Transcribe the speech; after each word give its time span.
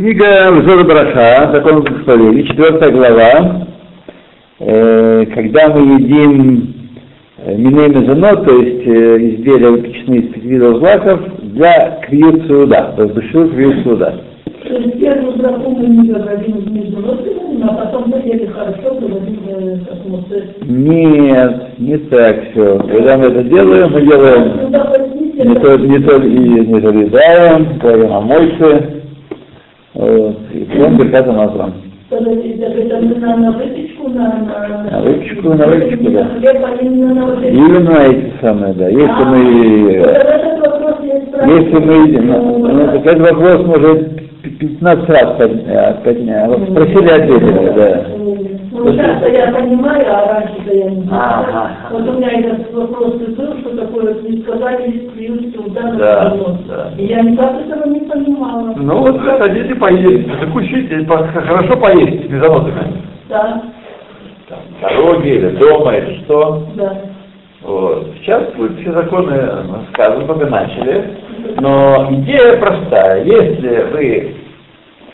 Книга 0.00 0.50
Взора 0.50 0.82
Браха, 0.82 1.52
закон 1.52 1.82
благословения, 1.82 2.44
четвертая 2.44 2.90
глава. 2.90 3.66
Э, 4.58 5.26
когда 5.26 5.68
мы 5.68 6.00
едим 6.00 6.74
э, 7.44 7.54
миней 7.54 7.90
мезонот, 7.90 8.46
то 8.46 8.56
есть 8.62 8.86
э, 8.86 9.18
изделия, 9.18 9.68
выпеченные 9.68 10.20
из 10.22 10.42
видов 10.42 10.78
злаков, 10.78 11.20
для 11.52 12.00
криют 12.06 12.46
суда, 12.46 12.94
криют 12.96 13.82
суда. 13.84 14.14
То 14.62 14.74
есть 14.74 14.98
первую 15.00 15.36
браку 15.36 15.70
мы 15.70 15.86
не 15.88 16.08
говорим 16.08 16.74
между 16.74 17.06
родственниками, 17.06 17.64
а 17.68 17.74
потом 17.74 18.04
мы 18.06 18.48
хорошо 18.54 18.96
э, 20.30 20.42
Нет, 20.62 21.78
не 21.78 21.98
так 21.98 22.52
все. 22.52 22.78
Когда 22.78 23.18
мы 23.18 23.26
это 23.26 23.42
делаем, 23.42 23.92
мы 23.92 24.00
делаем 24.00 24.60
ну, 24.62 25.44
не 25.44 25.54
то, 25.56 25.76
не 25.76 25.98
то, 25.98 26.16
и 26.22 26.38
не 26.38 26.80
залезаем, 26.80 27.78
говорим 27.78 28.12
о 28.12 28.20
мойце, 28.22 28.99
вот, 29.94 30.36
и 30.52 30.64
потом 30.64 30.96
Беркат 30.98 31.28
Амазрам. 31.28 31.72
подожди, 32.08 32.52
так 32.60 32.74
это 32.76 33.00
мы 33.00 33.14
на, 33.16 33.50
выпечку, 33.52 34.08
на, 34.08 35.00
выпечку, 35.02 35.48
на 35.54 35.66
выпечку, 35.66 36.10
да. 36.10 36.26
а 36.42 36.82
именно 36.82 38.02
эти. 38.06 38.32
Самые, 38.40 38.72
да. 38.74 38.88
Если 38.88 39.08
А, 39.08 39.24
мы. 39.24 39.38
Если 41.46 41.78
мы 41.78 41.92
едем, 42.06 42.26
ну, 42.28 42.58
ну, 42.58 42.80
этот 42.92 43.18
вопрос 43.18 43.76
уже 43.76 44.10
15 44.58 45.08
раз 45.08 45.38
подня- 45.38 46.02
подняли. 46.04 46.48
Вот 46.48 46.68
спросили, 46.70 47.08
ответили, 47.08 47.72
да. 47.74 48.04
Ну, 48.82 48.92
сейчас 48.92 49.22
я 49.30 49.52
понимаю, 49.52 50.06
а 50.08 50.32
раньше-то 50.32 50.74
я 50.74 50.90
не 50.90 51.02
знала. 51.02 51.46
Ага. 51.46 51.70
Вот 51.90 52.08
у 52.08 52.12
меня 52.12 52.30
этот 52.30 52.72
вопрос 52.72 53.14
и 53.16 53.30
был, 53.32 53.58
что 53.60 53.76
такое, 53.76 54.14
не 54.22 54.40
сказали, 54.42 55.10
плюс 55.14 55.74
на 55.74 55.92
Да, 55.98 56.34
да. 56.66 56.90
И 56.96 57.04
я 57.04 57.20
никак 57.20 57.60
этого 57.60 57.86
не 57.90 58.00
понимала. 58.00 58.72
Ну 58.76 59.00
вот 59.00 59.20
хотите 59.20 59.74
поесть, 59.74 60.28
закусите, 60.40 61.06
хорошо 61.06 61.76
поесть 61.76 62.26
с 62.26 62.30
мезонотами. 62.30 63.02
Да, 63.28 63.62
Там, 64.48 64.58
в 64.78 64.80
дороге 64.80 65.36
или 65.36 65.48
дома, 65.56 65.96
или 65.96 66.24
что. 66.24 66.66
да. 66.74 66.96
Вот. 67.60 68.06
Сейчас 68.20 68.50
будут 68.54 68.80
все 68.80 68.92
законы 68.92 69.36
ну, 69.66 69.74
сказаны, 69.92 70.24
мы 70.24 70.46
начали. 70.46 71.18
Но 71.60 72.08
идея 72.12 72.56
простая. 72.56 73.24
Если 73.24 73.84
вы 73.92 74.36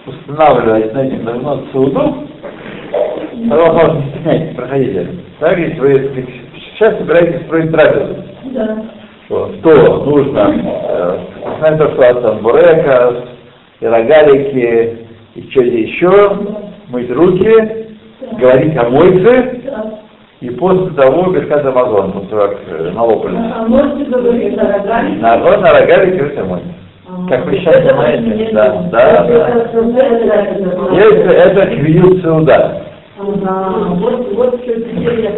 устанавливаете 0.07 0.95
на 0.95 1.01
один 1.01 1.21
мезонот 1.23 1.65
вопрос 3.55 3.95
не 3.95 4.11
стесняйтесь, 4.11 4.57
проходите. 4.57 5.09
Так, 5.41 5.59
если 5.59 5.79
вы 5.79 6.27
сейчас 6.75 6.97
собираетесь 6.99 7.43
строить 7.47 7.71
трапезу, 7.71 8.17
Да. 8.45 8.79
Вот, 9.29 9.61
то 9.61 10.05
нужно 10.05 10.55
э, 10.55 11.19
знать 11.59 11.79
то, 11.79 11.91
что 11.91 12.15
там 12.21 12.39
бурека, 12.39 13.15
и 13.81 13.87
рогалики, 13.87 14.99
и 15.35 15.51
что 15.51 15.63
еще, 15.63 16.39
мыть 16.89 17.11
руки, 17.11 17.87
говорить 18.39 18.77
о 18.77 18.89
мойце, 18.89 19.63
Да. 19.65 19.99
и 20.41 20.51
после 20.51 20.95
того 20.95 21.31
Беркат 21.33 21.67
Амазон, 21.67 22.13
после 22.13 22.29
того, 22.29 22.43
как 22.43 22.59
э, 22.69 22.91
налопали. 22.95 23.37
А 23.37 23.65
можете 23.67 24.05
говорить 24.05 24.57
на 24.57 24.73
рогалике? 24.73 25.21
На 25.21 25.37
на 25.37 25.73
рогалике 25.73 26.17
говорить 26.19 26.39
о 26.39 26.45
мойце. 26.45 26.67
Как 27.29 27.47
вы 27.47 27.53
сейчас 27.59 27.77
понимаете, 27.77 28.51
да, 28.53 28.83
да, 28.93 29.25
да. 29.25 29.49
Это, 30.97 31.31
это 31.31 31.67
квиют 31.67 32.23
сеуда. 32.23 32.83
Ага, 33.19 33.95
вот, 33.95 34.35
вот 34.35 34.61
что 34.63 34.75
теперь 34.75 35.21
я 35.23 35.31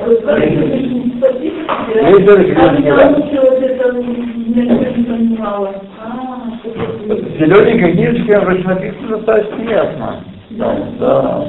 Есть 2.09 2.29
это 2.29 2.33
А 2.61 2.75
я 2.75 3.11
ничего 3.11 3.43
это 3.43 3.93
не 3.93 5.05
понимала. 5.05 5.75
Зелененькой 7.39 7.93
книжечкой 7.93 8.41
вроде 8.41 8.65
написано 8.65 9.09
достаточно 9.19 9.71
ясно. 9.71 10.25
Да, 10.51 10.77
да. 10.99 11.45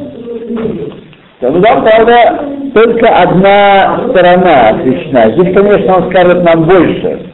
Ну 1.41 1.61
там, 1.61 1.83
правда, 1.83 2.44
только 2.75 3.07
одна 3.09 4.09
сторона 4.09 4.69
освещена. 4.69 5.31
Здесь, 5.31 5.55
конечно, 5.55 5.96
он 5.97 6.11
скажет 6.11 6.44
нам 6.44 6.63
больше, 6.66 7.31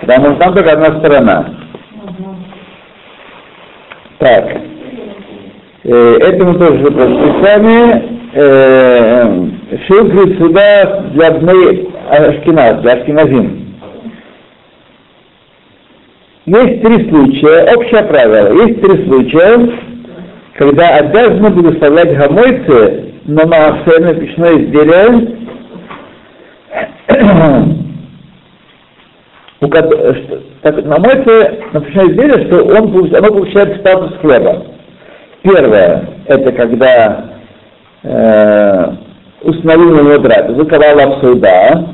потому 0.00 0.26
что 0.26 0.34
там 0.36 0.54
только 0.54 0.72
одна 0.72 0.98
сторона. 1.00 1.44
Так, 4.18 4.44
э, 5.84 6.16
это 6.20 6.44
мы 6.46 6.54
тоже 6.58 6.78
вами. 7.42 8.17
Э, 8.34 9.48
Шилкли 9.86 10.36
сюда 10.36 11.00
для 11.14 11.28
одной 11.28 11.88
ашкеназ, 12.10 12.82
для 12.82 12.92
ашкеназим. 12.92 13.74
Есть 16.44 16.82
три 16.82 17.08
случая, 17.08 17.74
общее 17.74 18.02
правило, 18.04 18.66
есть 18.66 18.80
три 18.82 19.06
случая, 19.06 19.70
когда 20.54 20.96
обязаны 20.96 21.50
благословлять 21.50 22.16
гамойцы 22.16 23.14
на 23.24 23.46
маасе, 23.46 23.98
на 24.00 24.14
печное 24.14 24.58
изделие, 24.58 25.36
у 29.60 29.66
так, 29.68 30.84
на 30.84 30.98
мойце, 30.98 31.60
на 31.72 31.80
печное 31.80 32.06
изделие, 32.08 32.46
что 32.46 32.64
он, 32.64 33.14
оно 33.14 33.28
получает 33.28 33.80
статус 33.80 34.12
хлеба. 34.20 34.66
Первое, 35.42 36.08
это 36.26 36.52
когда 36.52 37.37
э, 38.02 38.92
установил 39.42 39.90
на 39.96 40.00
него 40.02 40.18
трапезу, 40.18 40.66
когда 40.66 40.94
лапсуда, 40.94 41.88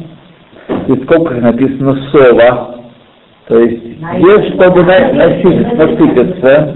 и 0.88 0.92
скобках 1.04 1.38
написано 1.40 1.96
сова, 2.10 2.74
то 3.48 3.58
есть 3.58 3.82
ешь, 3.82 4.54
чтобы 4.54 4.82
на- 4.82 5.12
насытиться. 5.74 6.74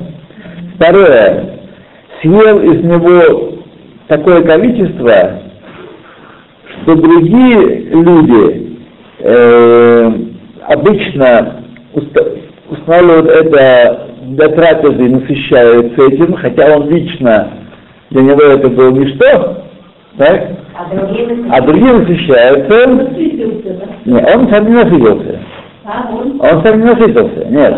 Второе, 0.77 1.59
съел 2.21 2.61
из 2.61 2.83
него 2.85 3.55
такое 4.09 4.43
количество, 4.43 5.41
что 6.83 6.95
другие 6.95 7.85
люди 7.91 8.79
э, 9.21 10.13
обычно 10.69 11.63
уста- 11.95 12.39
устанавливают 12.71 13.27
это 13.31 14.07
для 14.23 14.49
трапезы 14.49 15.07
и 15.07 15.09
насыщаются 15.09 16.03
этим, 16.03 16.35
хотя 16.35 16.77
он 16.77 16.89
лично 16.89 17.49
для 18.11 18.23
него 18.23 18.43
это 18.43 18.69
было 18.69 18.91
ничто, 18.91 19.63
так? 20.17 20.49
а 20.79 21.61
другие 21.61 21.93
насыщаются, 21.93 22.89
Насытился, 22.89 23.75
да? 23.75 23.87
не, 24.05 24.19
он 24.19 24.49
сам 24.49 24.67
не 24.67 24.75
насытился. 24.75 25.41
А, 25.85 26.09
он? 26.13 26.41
Он 26.41 26.63
сам 26.65 26.81
не 26.81 26.85
насытился, 26.85 27.45
нет. 27.51 27.75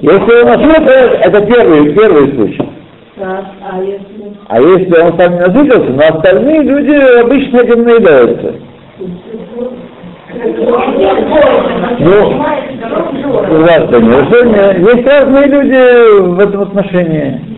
Если 0.00 0.42
он 0.42 0.46
насытился, 0.46 1.18
это 1.22 1.46
первый, 1.46 1.92
первый 1.94 2.34
случай. 2.34 2.68
Так, 3.16 3.44
а 3.70 3.80
если... 3.82 4.36
А 4.48 4.60
если 4.60 5.00
он 5.00 5.18
сам 5.18 5.32
не 5.34 5.40
насытился, 5.40 5.90
но 5.90 6.02
остальные 6.16 6.62
люди 6.62 7.20
обычно 7.20 7.58
этим 7.58 7.84
наедаются. 7.84 8.54
Ну, 11.98 12.42
разные. 13.66 14.80
Есть 14.80 15.06
разные 15.06 15.46
люди 15.46 16.20
в 16.20 16.38
этом 16.40 16.60
отношении. 16.62 17.49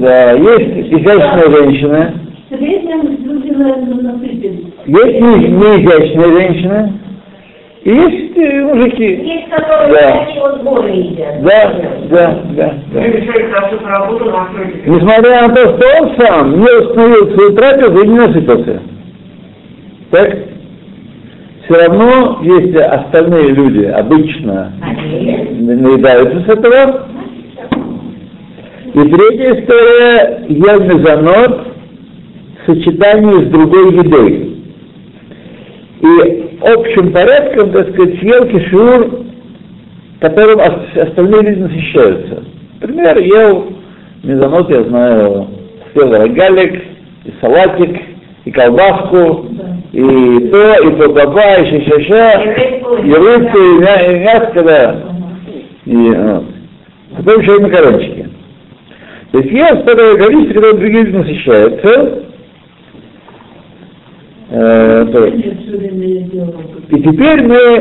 Да, 0.00 0.32
есть 0.32 0.92
изящные 0.92 1.56
женщины, 1.56 2.12
есть 4.86 5.20
не, 5.20 5.48
неизящные 5.48 6.32
женщины, 6.36 6.92
и 7.84 7.90
есть 7.90 8.36
э, 8.38 8.62
мужики. 8.64 9.04
Есть, 9.04 9.48
которые 9.50 9.92
Да. 9.92 10.26
вот 10.40 10.62
горы 10.62 10.90
едят. 10.90 11.42
Да, 11.42 11.74
да, 12.10 12.38
да, 12.56 12.74
да. 12.92 13.00
Несмотря 14.86 15.48
на 15.48 15.54
то, 15.54 15.62
что 15.76 15.86
он 16.02 16.16
сам 16.18 16.60
не 16.60 16.70
установил 16.80 17.30
свою 17.34 17.50
трапезу 17.54 18.02
и 18.02 18.08
не 18.08 18.14
насытился. 18.18 18.80
Так? 20.10 20.36
Все 21.64 21.74
равно, 21.86 22.38
если 22.42 22.78
остальные 22.78 23.48
люди 23.52 23.84
обычно 23.84 24.72
на- 24.80 25.74
наедаются 25.76 26.40
с 26.40 26.48
этого, 26.58 27.06
и 28.94 28.98
третья 29.08 29.60
история, 29.60 30.44
ел 30.48 30.80
мезонот 30.84 31.66
в 32.62 32.66
сочетании 32.66 33.44
с 33.44 33.50
другой 33.50 33.94
едой. 33.94 34.50
И 36.00 36.58
общим 36.60 37.12
порядком, 37.12 37.72
так 37.72 37.90
сказать, 37.92 38.18
съел 38.20 38.46
кишур, 38.46 39.24
которым 40.20 40.60
ос- 40.60 40.96
остальные 40.96 41.42
люди 41.42 41.60
насыщаются. 41.60 42.44
Например, 42.80 43.18
ел 43.18 43.72
мезонот, 44.22 44.70
я 44.70 44.82
знаю, 44.84 45.46
съел 45.92 46.12
рогалик, 46.12 46.82
и 47.24 47.32
салатик, 47.40 48.00
и 48.44 48.50
колбаску, 48.50 49.46
и 49.92 50.48
то, 50.50 50.74
и 50.88 50.96
то 51.00 51.08
баба, 51.10 51.56
и 51.62 51.80
ша-ша-ша, 51.84 52.42
и 53.02 53.12
рыбку, 53.12 53.58
и, 53.58 53.78
мя- 53.80 54.12
и 54.12 54.20
мяско, 54.20 54.62
да. 54.62 55.02
И, 55.86 55.96
вот. 55.96 56.44
Потом 57.16 57.40
еще 57.42 57.56
и 57.56 57.60
макарончики. 57.60 58.28
То 59.34 59.40
есть 59.40 59.50
есть 59.50 59.84
такое 59.84 60.16
количество, 60.16 60.54
которое 60.54 60.74
другие 60.74 61.02
люди 61.02 61.16
насыщаются. 61.16 62.22
Э, 64.50 65.06
я 65.12 66.96
и 66.96 67.02
теперь 67.02 67.42
мы 67.42 67.78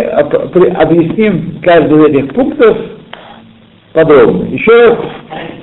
объясним 0.72 1.60
каждый 1.62 2.00
из 2.00 2.06
этих 2.06 2.34
пунктов 2.34 2.76
подробно. 3.94 4.46
Еще 4.46 4.72
раз, 4.72 4.98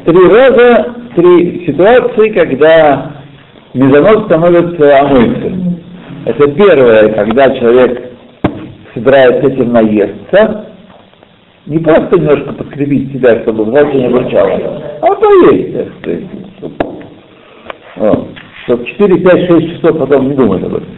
три 0.05 0.29
раза 0.29 0.95
три 1.17 1.67
ситуации, 1.67 2.29
когда 2.39 3.11
мезонос 3.75 4.27
становится 4.27 5.01
омойцем. 5.01 5.81
Это 6.25 6.53
первое, 6.53 7.09
когда 7.15 7.51
человек 7.59 8.13
собирается 8.95 9.49
этим 9.49 9.73
наесться, 9.73 10.70
не 11.71 11.79
просто 11.79 12.19
немножко 12.19 12.53
подкрепить 12.53 13.13
себя, 13.13 13.41
чтобы 13.43 13.65
в 13.65 13.95
не 13.95 14.09
бурчало, 14.09 14.83
а 15.03 15.15
поесть, 15.15 15.73
так 15.73 15.87
сказать. 16.01 16.25
Вот. 17.95 18.29
Чтобы 18.65 18.87
4, 18.87 19.19
5, 19.19 19.47
6 19.47 19.77
часов 19.77 19.99
потом 19.99 20.29
не 20.31 20.35
думать 20.35 20.65
об 20.65 20.75
этом. 20.75 20.89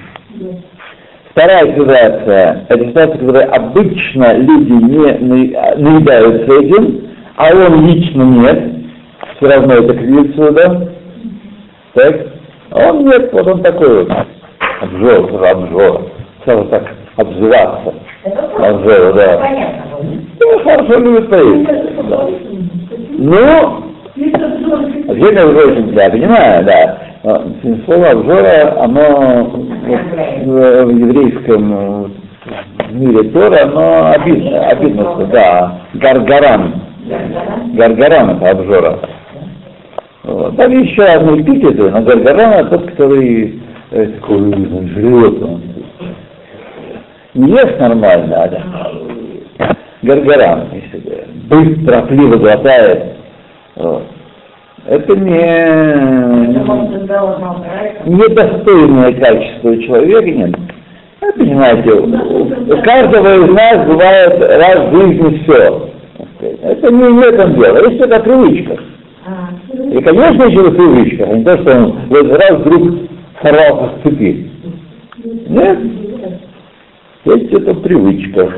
Вторая 1.31 1.77
ситуация, 1.77 2.67
это 2.71 2.85
ситуация, 2.87 3.19
когда 3.19 3.45
обычно 3.55 4.35
люди 4.39 4.73
не 4.73 5.55
наедаются 5.77 6.55
этим, 6.55 7.03
а 7.37 7.55
он 7.55 7.87
лично 7.87 8.23
нет, 8.23 8.73
все 9.37 9.51
равно 9.51 9.75
это 9.75 9.95
к 9.95 10.53
да? 10.55 10.89
Так? 11.93 12.27
А 12.71 12.91
он 12.91 13.05
нет, 13.05 13.31
вот 13.31 13.47
он 13.47 13.63
такой 13.63 14.05
вот, 14.05 14.11
обжор, 14.81 15.45
обжор, 15.45 16.03
сразу 16.45 16.65
так 16.65 16.95
обзываться. 17.17 17.95
Обжор, 18.59 19.15
да. 19.15 19.83
Ну, 19.91 19.92
хорошо 20.61 20.99
любит 20.99 21.31
поесть. 21.31 21.69
Да. 22.09 22.29
Ну, 23.19 23.85
отдельно 25.09 25.47
выразить, 25.47 25.95
я 25.95 26.11
понимаю, 26.11 26.65
да. 26.65 26.99
Слово 27.85 28.11
обжора, 28.11 28.83
оно 28.83 29.45
в, 30.45 30.91
еврейском 30.91 32.13
мире 32.91 33.31
Тора, 33.31 33.63
оно 33.63 34.13
обидно, 34.13 34.67
обидно, 34.67 35.29
да, 35.33 35.81
гаргаран. 35.95 36.75
Гаргаран 37.75 38.31
это 38.31 38.51
обжора. 38.51 38.99
Вот. 40.25 40.57
Там 40.57 40.71
еще 40.71 41.03
одну 41.03 41.41
эпитеты, 41.41 41.91
но 41.91 42.01
Гаргаран 42.03 42.69
тот, 42.69 42.91
который 42.91 43.61
э, 43.91 44.07
такой 44.07 44.39
он 44.39 44.89
жрет, 44.89 45.43
он 45.43 45.63
не 47.35 47.51
ест 47.53 47.79
нормально, 47.81 48.43
а 48.43 48.49
да. 48.49 48.63
Гаргаран, 50.03 50.69
если 50.73 51.27
быстро, 51.49 52.03
торопливо 52.03 52.37
глотает. 52.37 53.03
Вот. 53.77 54.03
Это 54.85 55.17
не, 55.17 55.31
недостойное 58.11 59.13
качество 59.13 59.81
человека, 59.81 60.31
нет. 60.31 60.57
Вы 61.21 61.33
понимаете, 61.35 61.93
у 61.93 62.83
каждого 62.83 63.45
из 63.45 63.55
нас 63.55 63.87
бывает 63.87 64.41
раз 64.41 64.89
в 64.89 64.97
жизни 64.97 65.45
все. 65.45 65.89
Это 66.63 66.91
не 66.91 67.05
в 67.05 67.21
этом 67.21 67.55
дело, 67.55 67.77
это 67.77 68.05
это 68.05 68.21
привычка. 68.21 68.77
И, 69.73 70.03
конечно, 70.03 70.43
еще 70.43 70.63
в 70.63 70.75
привычках, 70.75 71.29
а 71.29 71.33
не 71.35 71.45
то, 71.45 71.59
что 71.59 71.77
он 71.77 71.93
вот 72.09 72.33
раз 72.33 72.59
вдруг 72.59 72.83
сорвался 73.41 73.91
с 73.99 74.03
цепи. 74.03 74.51
Нет. 75.49 75.79
Есть 77.25 77.53
это 77.53 77.73
в 77.73 77.83
привычках. 77.83 78.53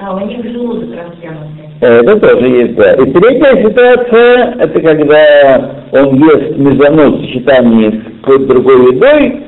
А 0.00 0.14
у 0.14 0.26
них 0.26 0.44
желудок 0.44 0.90
растянутый. 0.90 1.64
Это 1.80 2.20
тоже 2.20 2.48
есть, 2.48 2.74
да. 2.74 2.94
И 2.94 3.12
третья 3.12 3.62
ситуация, 3.62 4.54
это 4.58 4.80
когда 4.80 5.70
он 5.92 6.16
ест 6.16 6.56
мезонос 6.56 7.14
в 7.14 7.26
сочетании 7.26 7.90
с 7.90 8.20
какой-то 8.20 8.46
другой 8.46 8.94
едой, 8.94 9.44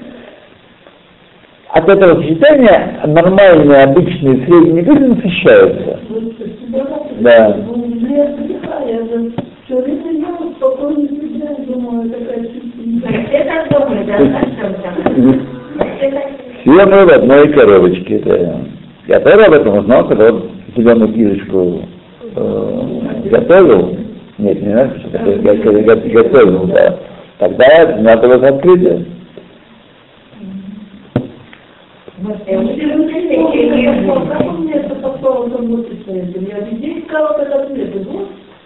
от 1.71 1.89
этого 1.89 2.23
сочетания 2.23 3.01
нормальные, 3.07 3.85
обычные, 3.85 4.47
средние 4.47 4.83
люди 4.83 5.05
насыщаются. 5.05 5.99
Да. 7.21 7.57
Все 16.61 16.87
мы 16.87 17.05
в 17.05 17.13
одной 17.13 17.49
коробочке. 17.53 18.19
Да. 18.25 18.61
Я 19.07 19.21
тоже 19.21 19.45
об 19.45 19.53
этом 19.53 19.79
узнал, 19.79 20.09
когда 20.09 20.33
вот 20.33 20.51
зеленую 20.77 21.13
книжечку 21.13 21.83
э, 22.35 23.29
готовил. 23.31 23.97
Нет, 24.39 24.61
не 24.61 24.75
надо, 24.75 24.99
что 24.99 25.11
такое 25.11 25.39
готовил, 25.39 26.67
да. 26.67 26.99
Тогда 27.39 27.97
надо 27.99 28.29
было 28.29 28.49
открытие. 28.49 29.07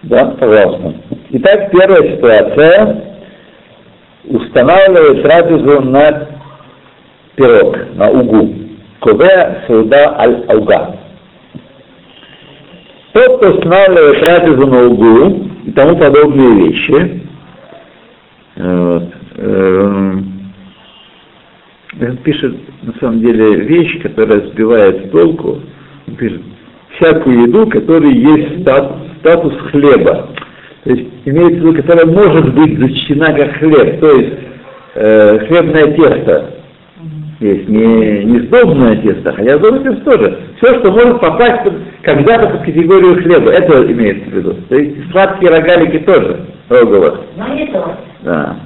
Да, 0.04 0.24
пожалуйста. 0.38 0.94
Итак, 1.30 1.70
первая 1.70 2.16
ситуация 2.16 3.04
устанавливает 4.24 5.22
трапезу 5.22 5.82
на 5.82 6.28
пирог, 7.36 7.76
на 7.96 8.10
угу. 8.10 8.59
Кове 9.00 9.62
сауда 9.66 10.14
аль-ауга. 10.18 10.96
Тот, 13.12 13.38
кто 13.38 13.50
устанавливает 13.50 14.20
трапезу 14.20 14.66
на 14.66 14.86
угу 14.86 15.48
и 15.64 15.72
тому 15.72 15.96
подобные 15.96 16.68
вещи, 16.68 17.22
он 18.56 19.10
пишет, 22.24 22.54
на 22.82 22.92
самом 23.00 23.20
деле, 23.20 23.56
вещь, 23.56 24.00
которая 24.02 24.46
сбивает 24.48 25.06
с 25.06 25.10
толку. 25.10 25.60
Он 26.06 26.14
пишет, 26.16 26.42
всякую 26.96 27.48
еду, 27.48 27.66
которая 27.68 28.12
есть 28.12 28.62
статус, 28.62 28.96
статус 29.20 29.54
хлеба. 29.70 30.28
То 30.84 30.90
есть 30.90 31.08
имеется 31.24 31.60
в 31.60 31.64
виду, 31.64 31.74
которая 31.74 32.06
может 32.06 32.54
быть 32.54 32.78
зачтена 32.78 33.32
как 33.32 33.56
хлеб. 33.56 34.00
То 34.00 34.12
есть 34.12 34.34
э, 34.94 35.38
хлебное 35.46 35.86
тесто 35.94 36.59
есть, 37.40 37.68
не, 37.68 38.24
не 38.24 38.40
сдобное 38.40 38.96
тесто, 38.96 39.32
хотя 39.32 39.56
сдобное 39.56 39.82
тесто 39.82 40.04
тоже. 40.04 40.38
Все, 40.58 40.78
что 40.78 40.92
может 40.92 41.20
попасть 41.20 41.72
когда-то 42.02 42.50
под 42.50 42.62
категорию 42.64 43.22
хлеба, 43.22 43.50
это 43.50 43.90
имеется 43.90 44.30
в 44.30 44.34
виду. 44.34 44.54
То 44.68 44.76
есть 44.76 45.10
сладкие 45.10 45.50
рогалики 45.50 45.98
тоже, 46.00 46.46
роговых. 46.68 47.20
Но 47.36 47.48
не 47.54 47.66
то. 47.68 47.96
Да. 48.22 48.56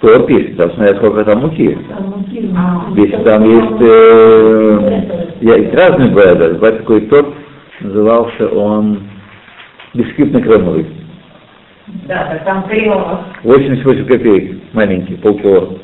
Торт 0.00 0.30
есть, 0.30 0.56
там 0.56 0.70
смотря 0.72 0.94
сколько 0.96 1.24
там 1.24 1.40
муки. 1.40 1.78
Если 2.96 3.22
там 3.22 3.44
есть, 3.44 3.82
э, 3.82 5.02
есть 5.40 5.74
разные 5.74 6.10
бывают, 6.10 6.54
бывает 6.54 6.78
такой 6.78 7.00
торт, 7.02 7.28
назывался 7.80 8.48
он 8.48 9.00
бисквитно-кремовый. 9.94 10.86
Да, 12.06 12.28
так 12.30 12.44
там 12.44 12.62
кремов. 12.64 13.20
88 13.42 14.04
копеек, 14.06 14.58
маленький, 14.72 15.14
полкило. 15.14 15.78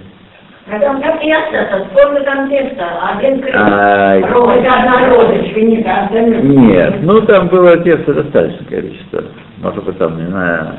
А 0.68 0.80
там 0.80 1.00
как 1.00 1.22
ясно, 1.22 1.86
сколько 1.92 2.24
там 2.24 2.50
теста, 2.50 2.84
один. 3.10 3.40
А, 3.54 4.14
одна 4.16 5.08
розочка, 5.10 5.60
не 5.60 5.80
так, 5.84 6.10
Нет, 6.10 6.94
ну 7.02 7.20
там 7.20 7.46
было 7.46 7.76
теста 7.76 8.14
достаточное 8.14 8.66
количество. 8.68 9.22
Может 9.62 9.84
быть, 9.84 9.96
там, 9.96 10.18
не 10.18 10.26
знаю. 10.26 10.74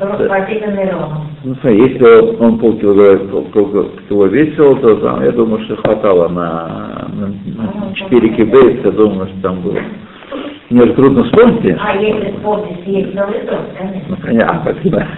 Ну, 1.42 1.54
смотри, 1.60 1.78
если 1.78 2.36
он 2.38 2.58
полкило, 2.58 3.16
полкило 3.50 4.26
весил, 4.26 4.76
то 4.76 4.96
там, 4.96 5.24
я 5.24 5.32
думаю, 5.32 5.64
что 5.64 5.76
хватало 5.76 6.28
на, 6.28 7.08
на, 7.08 7.86
на 7.86 7.94
4 7.94 8.28
кибейса, 8.36 8.88
я 8.88 8.90
думаю, 8.90 9.26
что 9.28 9.42
там 9.42 9.62
было. 9.62 9.78
Мне 10.70 10.84
же 10.84 10.92
трудно 10.92 11.24
вспомнить. 11.24 11.76
А 11.80 11.96
если 11.96 12.30
вспомнить, 12.32 12.86
есть 12.86 13.14
новый 13.14 13.40
торт, 13.46 13.72
конечно. 13.78 14.04
Ну, 14.08 14.16
понятно, 14.16 14.72
спасибо. 14.72 15.06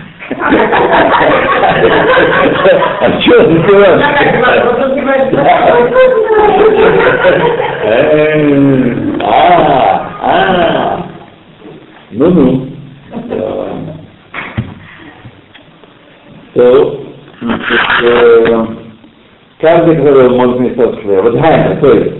А 3.00 3.20
что 3.20 3.44
ты 3.44 3.58
А, 9.22 10.10
а, 10.22 11.06
ну-ну. 12.12 12.66
То, 16.54 17.04
значит, 17.40 18.68
каждый, 19.60 19.96
который 19.96 20.30
может 20.30 20.60
хлеба, 21.00 21.30
да, 21.32 21.76
то 21.80 21.92
есть, 21.92 22.14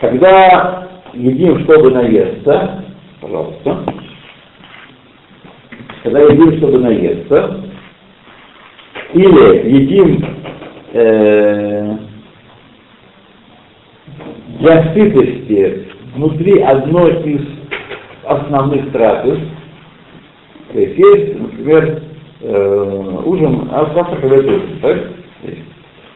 когда 0.00 0.86
едим, 1.16 1.60
чтобы 1.64 1.90
наесться, 1.90 2.84
пожалуйста, 3.20 3.84
когда 6.02 6.20
едим, 6.20 6.58
чтобы 6.58 6.78
наесться, 6.78 7.60
или 9.14 9.72
едим 9.72 10.24
э, 10.92 11.96
для 14.60 14.94
сытости 14.94 15.88
внутри 16.14 16.60
одной 16.60 17.22
из 17.22 17.40
основных 18.24 18.92
трапез, 18.92 19.38
то 20.72 20.78
есть 20.78 20.98
есть, 20.98 21.40
например, 21.40 22.02
э, 22.40 23.20
ужин, 23.24 23.68
а 23.70 23.92
завтрак 23.94 24.24
это 24.24 24.36
ужин, 24.36 24.78
так? 24.82 24.98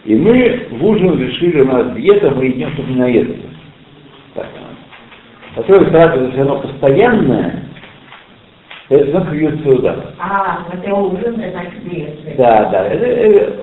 И 0.04 0.14
мы 0.16 0.66
в 0.70 0.84
ужин 0.84 1.20
решили, 1.20 1.60
у 1.60 1.66
нас 1.66 1.94
диета, 1.94 2.30
мы 2.30 2.46
едим, 2.46 2.70
чтобы 2.72 2.90
не 2.90 2.96
наесться. 2.96 3.59
Так. 5.54 5.66
Поскольку 5.66 5.90
трапеза 5.90 6.30
все 6.30 6.38
равно 6.38 6.60
постоянная, 6.60 7.62
Это 8.88 9.12
как 9.12 9.30
пьют 9.30 9.62
сюда. 9.62 10.14
А, 10.18 10.66
это 10.72 10.90
свет. 11.80 12.36
Да, 12.36 12.68
да. 12.70 12.86
Это, 12.86 13.04
это 13.04 13.62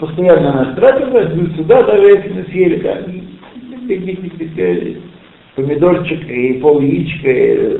постоянно 0.00 0.52
нас 0.52 0.74
трапеза, 0.76 1.30
пьют 1.30 1.56
сюда, 1.56 1.82
даже 1.84 2.02
если 2.02 2.42
съели 2.50 2.78
помидорчик 5.58 6.28
и 6.28 6.54
пол 6.60 6.80
яичка 6.80 7.30
и 7.30 7.78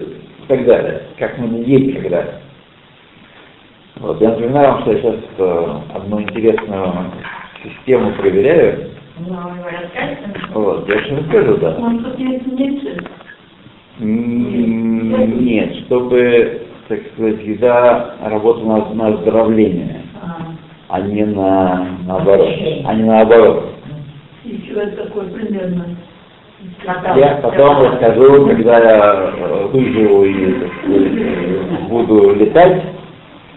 так 0.48 0.64
далее, 0.66 1.02
как 1.18 1.38
мы 1.38 1.48
не 1.48 1.62
ели 1.62 2.00
когда. 2.00 2.40
Вот, 3.96 4.20
я 4.20 4.30
напоминаю 4.30 4.72
вам, 4.72 4.82
что 4.82 4.92
я 4.92 4.98
сейчас 4.98 5.16
э, 5.38 5.80
одну 5.94 6.20
интересную 6.20 7.12
систему 7.62 8.12
проверяю. 8.12 8.90
Ну, 9.18 9.36
расскажете? 9.64 10.48
Вот, 10.54 10.88
я 10.88 10.98
сейчас 11.02 11.18
расскажу, 11.18 11.56
да. 11.56 11.76
Он 11.78 12.04
тут 12.04 12.18
есть 12.18 12.46
меньше. 12.46 12.88
М, 12.88 13.04
Нет, 14.00 15.74
чтобы, 15.86 16.62
так 16.88 17.00
сказать, 17.14 17.42
еда 17.44 18.14
работала 18.24 18.86
на, 18.92 18.94
на 18.94 19.06
оздоровление, 19.18 20.02
А, 20.22 20.38
а 20.88 21.00
не 21.00 21.24
на 21.24 21.86
наоборот. 22.06 22.48
А 22.84 22.94
не 22.94 23.02
наоборот. 23.04 23.64
и 24.44 24.62
что 24.70 24.80
это 24.80 25.04
такое 25.04 25.28
примерно? 25.30 25.96
Я 27.16 27.40
потом 27.42 27.82
расскажу, 27.86 28.46
когда 28.46 28.78
я 28.78 29.30
выживу 29.72 30.24
и 30.24 30.54
сказать, 30.68 31.88
буду 31.88 32.34
летать. 32.34 32.82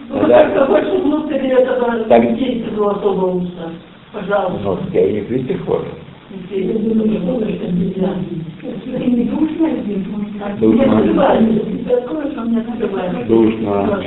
Ну, 0.08 0.18
тогда- 0.20 0.48
как 0.50 0.68
больше 0.70 0.98
внутрь 0.98 1.34
этого 1.36 2.04
Так. 2.08 2.34
детей 2.34 2.64
золотого 2.76 3.36
уса. 3.36 3.70
Пожалуйста. 4.12 4.60
Ну, 4.62 4.78
я 4.92 5.06
и 5.06 5.12
не 5.14 5.20
пью 5.22 5.38
с 5.42 5.46
тех 5.46 5.64
пор. 5.64 5.84
Душно? 10.60 10.94
Душно. 13.26 14.00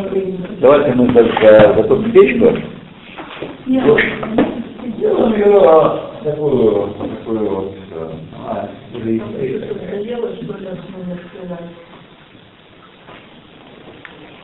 Давайте 0.59 0.93
мы 0.93 1.13
только 1.13 1.73
затопим 1.75 2.11
печку. 2.11 2.45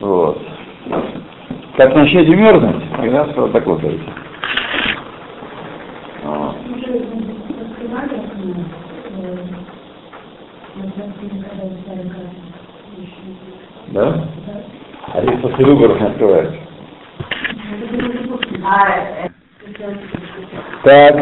Вот, 0.00 0.38
э. 0.38 1.02
Как 1.76 1.94
начнете 1.94 2.34
мерзнуть, 2.34 2.90
тогда 2.96 3.24
все 3.26 3.48
так 3.48 3.66
вот 3.66 3.80
делайте. 3.80 4.12
Вот. 6.24 6.56
Уже 6.76 6.98
открывали 7.60 8.16
окно? 8.16 8.54
Э, 9.18 9.36
на 10.76 10.90
самом 10.92 11.12
когда 11.18 11.64
взяли 11.64 12.08
карту. 12.08 12.36
Да? 13.92 14.26
А 15.12 15.22
здесь 15.22 15.40
после 15.40 15.66
выборов 15.66 16.00
не 16.00 16.06
открывается. 16.06 16.56
Так. 20.82 21.16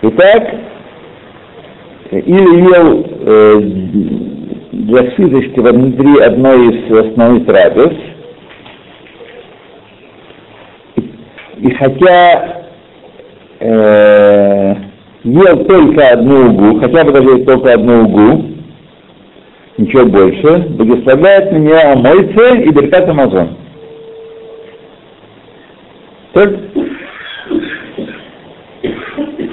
Итак, 0.00 0.54
или 2.10 2.74
ел 2.74 3.06
э, 3.20 3.60
для 4.72 5.10
сытости 5.12 5.60
внутри 5.72 6.20
одной 6.20 6.68
из 6.68 7.06
основных 7.06 7.46
и, 7.46 7.92
и 11.58 11.70
хотя 11.74 12.64
э, 13.60 14.74
ел 15.24 15.64
только 15.64 16.08
одну 16.08 16.50
угу, 16.50 16.80
хотя 16.80 17.04
бы 17.04 17.12
даже 17.12 17.44
только 17.44 17.72
одну 17.72 18.04
угу, 18.04 18.53
ничего 19.76 20.06
больше, 20.06 20.58
благословляет 20.70 21.52
меня 21.52 21.92
омойце 21.92 22.62
и 22.64 22.70
беркат 22.70 23.08
Амазон. 23.08 23.56
Так? 26.32 26.50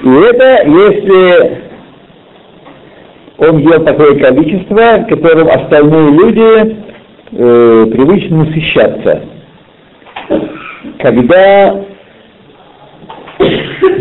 И 0.02 0.08
это 0.08 0.66
если 0.66 1.62
он 3.38 3.58
ел 3.58 3.84
такое 3.84 4.18
количество, 4.18 5.04
которым 5.08 5.48
остальные 5.48 6.10
люди 6.12 6.76
э, 7.32 7.86
привычно 7.86 8.44
насыщаться. 8.44 9.22
Когда 10.98 11.84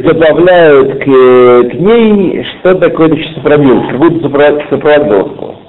добавляют 0.04 1.00
к, 1.00 1.04
к 1.04 1.74
ней 1.74 2.44
что 2.44 2.75
такое 2.75 3.10
сопровод, 3.34 3.88
какую-то 3.92 4.28
сопро- 4.28 4.70
сопроводовку. 4.70 5.61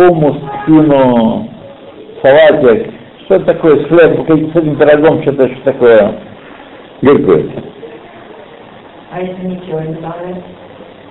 Хумус, 0.00 0.36
пину, 0.66 1.46
салатик, 2.22 2.86
что 3.24 3.38
такое 3.40 3.84
с 3.84 3.86
хлебом, 3.86 4.26
с 4.26 4.56
этим 4.56 4.76
пирогом, 4.76 5.20
что-то 5.20 5.46
что 5.48 5.60
такое 5.64 6.14
горькое. 7.02 7.50
а 9.12 9.20
если 9.20 9.46
ничего 9.46 9.80
не? 9.80 9.98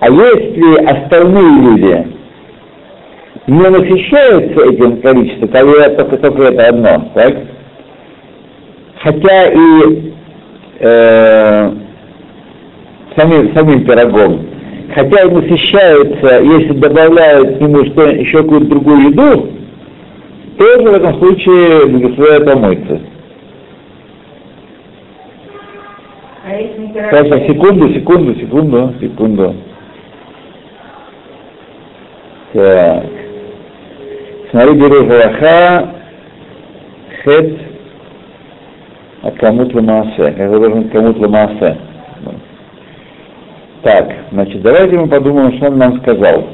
А 0.00 0.10
если 0.10 0.84
остальные 0.86 1.62
люди 1.62 2.16
не 3.46 3.68
насыщаются 3.68 4.68
этим 4.68 5.00
количеством, 5.02 5.48
тогда 5.50 5.90
только, 5.90 6.16
только 6.16 6.42
это 6.52 6.66
одно, 6.70 7.10
так? 7.14 7.36
Хотя 9.04 9.52
и 9.52 10.12
э, 10.80 11.72
самим, 13.16 13.54
самим 13.54 13.84
пирогом, 13.84 14.49
хотя 14.94 15.22
и 15.22 15.30
насыщаются, 15.30 16.40
если 16.40 16.72
добавляют 16.72 17.58
к 17.58 17.60
нему 17.60 17.84
что, 17.86 18.08
еще 18.10 18.42
какую-то 18.42 18.66
другую 18.66 19.10
еду, 19.10 19.50
тоже 20.58 20.82
в 20.82 20.94
этом 20.94 21.18
случае 21.18 21.86
благословляют 21.86 22.44
помыться. 22.44 23.00
А 26.46 27.10
Так, 27.10 27.28
так, 27.28 27.46
секунду, 27.46 27.88
секунду, 27.94 28.34
секунду, 28.34 28.94
секунду. 29.00 29.54
Так. 32.52 33.06
Смотри, 34.50 34.74
беру 34.74 35.06
Галаха, 35.06 35.94
Хет, 37.22 37.60
а 39.22 39.30
кому-то 39.30 39.76
Ламаасе. 39.76 40.32
Как 40.32 40.50
должен 40.50 40.88
кому-то 40.88 41.20
Ламаасе. 41.20 41.76
Так, 43.82 44.12
значит, 44.30 44.60
давайте 44.62 44.98
мы 44.98 45.08
подумаем, 45.08 45.56
что 45.56 45.68
он 45.68 45.78
нам 45.78 46.00
сказал. 46.00 46.44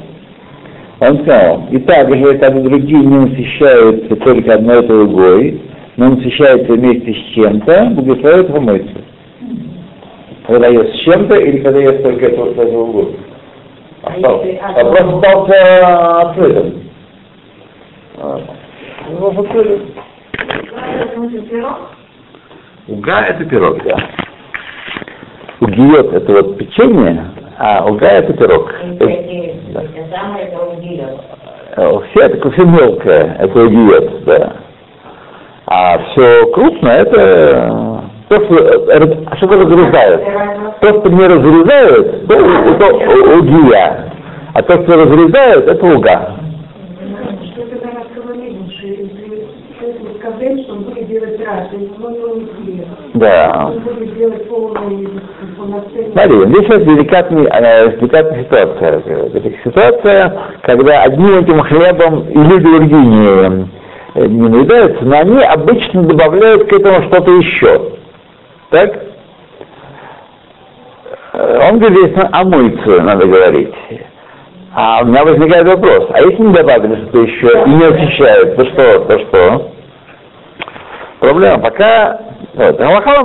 Он 0.99 1.19
сказал, 1.19 1.67
и 1.71 1.77
также, 1.79 2.23
когда 2.23 2.49
другие 2.49 2.99
не 2.99 3.17
насыщаются 3.17 4.15
только 4.15 4.53
одной 4.55 4.87
другой, 4.87 5.61
но 5.97 6.09
насыщаются 6.09 6.73
вместе 6.73 7.13
с 7.13 7.33
чем-то, 7.35 7.85
благословляют 7.91 8.47
помыться. 8.47 9.01
Когда 10.47 10.67
ест 10.67 10.95
с 10.95 10.99
чем-то 11.01 11.35
или 11.35 11.59
когда 11.59 11.79
ест 11.81 12.01
только 12.03 12.25
этого 12.27 12.53
своего 12.53 12.83
угу? 12.83 13.09
Остался. 14.03 14.47
если 14.47 14.61
Вопрос 14.61 15.01
остался 15.01 16.21
открытым. 16.21 16.83
Смысл 21.13 21.45
пирог? 21.49 21.77
Уга 22.87 23.21
это 23.25 23.45
пирог, 23.45 23.83
да. 23.83 23.97
Угиет 25.59 26.13
это 26.13 26.31
вот 26.33 26.57
печенье, 26.57 27.25
а 27.57 27.83
уга 27.85 28.07
это 28.07 28.33
пирог. 28.33 28.71
Да. 29.73 29.81
Э, 31.77 31.99
Все 32.11 32.25
это 32.25 32.51
все 32.51 32.63
мелкое, 32.63 33.37
это 33.39 33.63
угиет, 33.63 34.23
да. 34.25 34.53
А 35.65 35.97
все 35.99 36.45
крупное 36.53 37.01
это 37.01 37.19
э, 37.19 37.97
то, 38.29 38.45
что, 38.45 38.55
э, 38.55 39.25
а 39.25 39.35
что 39.37 39.47
разрезают. 39.47 40.21
То, 40.79 40.87
что 40.99 41.09
не 41.09 41.25
разрезают, 41.25 42.27
то, 42.27 42.33
это 42.35 43.37
угия. 43.39 44.13
А 44.53 44.61
то, 44.61 44.83
что 44.83 44.95
разрезают, 44.95 45.67
это 45.67 45.85
уга. 45.85 46.35
Что 47.51 47.65
что 47.65 47.77
что. 47.81 48.07
Да. 53.15 53.71
Смотри, 55.67 56.45
здесь 56.45 56.65
сейчас 56.65 56.83
деликатный, 56.83 57.47
э, 57.51 57.97
деликатная 57.97 58.43
ситуация. 58.43 58.99
Это 59.33 59.51
ситуация, 59.63 60.33
когда 60.61 61.03
одним 61.03 61.39
этим 61.39 61.61
хлебом 61.61 62.29
и 62.29 62.37
люди 62.37 62.63
другие 62.63 63.01
не, 63.01 63.69
э, 64.15 64.27
не 64.27 64.47
наедаются, 64.47 65.03
но 65.03 65.19
они 65.19 65.43
обычно 65.43 66.03
добавляют 66.03 66.69
к 66.69 66.73
этому 66.73 67.07
что-то 67.07 67.31
еще. 67.31 67.91
Так? 68.69 68.95
Э, 71.33 71.69
Он 71.69 71.79
говорит, 71.79 72.15
здесь 72.31 72.43
мойце 72.45 73.01
надо 73.01 73.27
говорить. 73.27 73.73
А 74.73 75.01
у 75.01 75.05
меня 75.05 75.25
возникает 75.25 75.67
вопрос, 75.67 76.07
а 76.13 76.21
если 76.21 76.41
не 76.43 76.53
добавили 76.53 76.95
что-то 76.95 77.19
еще 77.23 77.63
и 77.65 77.69
не 77.69 77.83
очищают, 77.83 78.55
то 78.55 78.65
что, 78.65 78.99
то 79.05 79.19
что? 79.19 79.71
Проблема 81.19 81.59
пока, 81.59 82.21
вот, 82.53 82.77
Галахала 82.77 83.23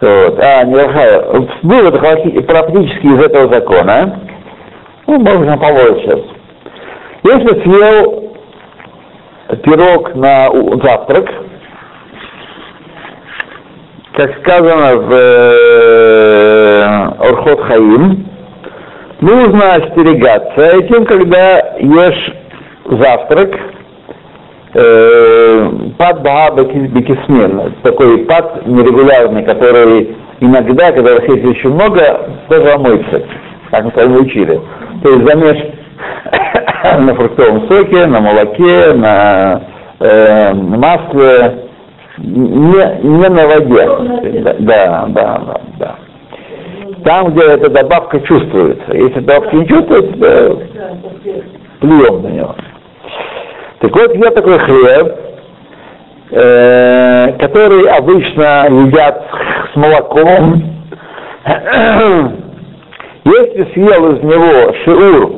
вот, 0.00 0.38
а, 0.40 0.64
не 0.64 0.72
Галахала, 0.72 1.46
вывод 1.62 2.00
практически 2.00 3.06
из 3.06 3.22
этого 3.22 3.52
закона, 3.52 4.20
ну, 5.06 5.18
можно 5.18 5.58
положить 5.58 6.02
сейчас. 6.04 6.20
Если 7.22 7.62
съел 7.62 8.32
пирог 9.62 10.14
на 10.14 10.48
завтрак, 10.82 11.28
как 14.12 14.38
сказано 14.40 14.96
в 14.96 15.12
э, 15.12 16.82
Орхот 17.18 17.60
Хаим, 17.64 18.26
нужно 19.20 19.74
остерегаться 19.74 20.62
этим, 20.78 21.04
когда 21.04 21.76
ешь 21.78 22.32
завтрак, 22.86 23.50
э, 24.74 25.70
пад 25.98 26.22
бааба 26.22 26.64
бекисмен, 26.64 27.74
такой 27.82 28.18
пад 28.24 28.66
нерегулярный, 28.66 29.44
который 29.44 30.16
иногда, 30.40 30.92
когда 30.92 31.14
вас 31.14 31.24
есть 31.24 31.44
очень 31.44 31.70
много, 31.70 32.28
тоже 32.48 32.72
омыться, 32.72 33.22
как 33.70 33.84
мы 33.84 33.90
с 33.90 33.94
вами 33.94 34.16
учили. 34.18 34.60
То 35.02 35.10
есть 35.10 35.26
замеш 35.26 35.56
на 37.00 37.14
фруктовом 37.14 37.68
соке, 37.68 38.06
на 38.06 38.20
молоке, 38.20 38.92
на 38.94 39.62
э, 40.00 40.54
масле, 40.54 41.66
не, 42.18 43.02
не 43.02 43.28
на 43.28 43.46
воде. 43.46 44.54
Да, 44.60 45.06
да, 45.08 45.40
да, 45.40 45.60
да. 45.78 45.96
Там, 47.04 47.32
где 47.32 47.44
эта 47.44 47.70
добавка 47.70 48.20
чувствуется. 48.20 48.92
Если 48.92 49.20
добавка 49.20 49.56
не 49.56 49.66
чувствуется, 49.66 50.12
то 50.18 50.62
плюем 51.80 52.22
на 52.22 52.28
него. 52.28 52.54
Так 53.80 53.96
вот, 53.96 54.14
я 54.14 54.30
такой 54.30 54.58
хлеб, 54.58 55.16
э, 56.32 57.32
который 57.38 57.88
обычно 57.88 58.66
едят 58.68 59.24
с 59.72 59.76
молоком. 59.76 60.62
Если 63.24 63.72
съел 63.72 64.12
из 64.12 64.22
него 64.22 64.74
шиур 64.84 65.32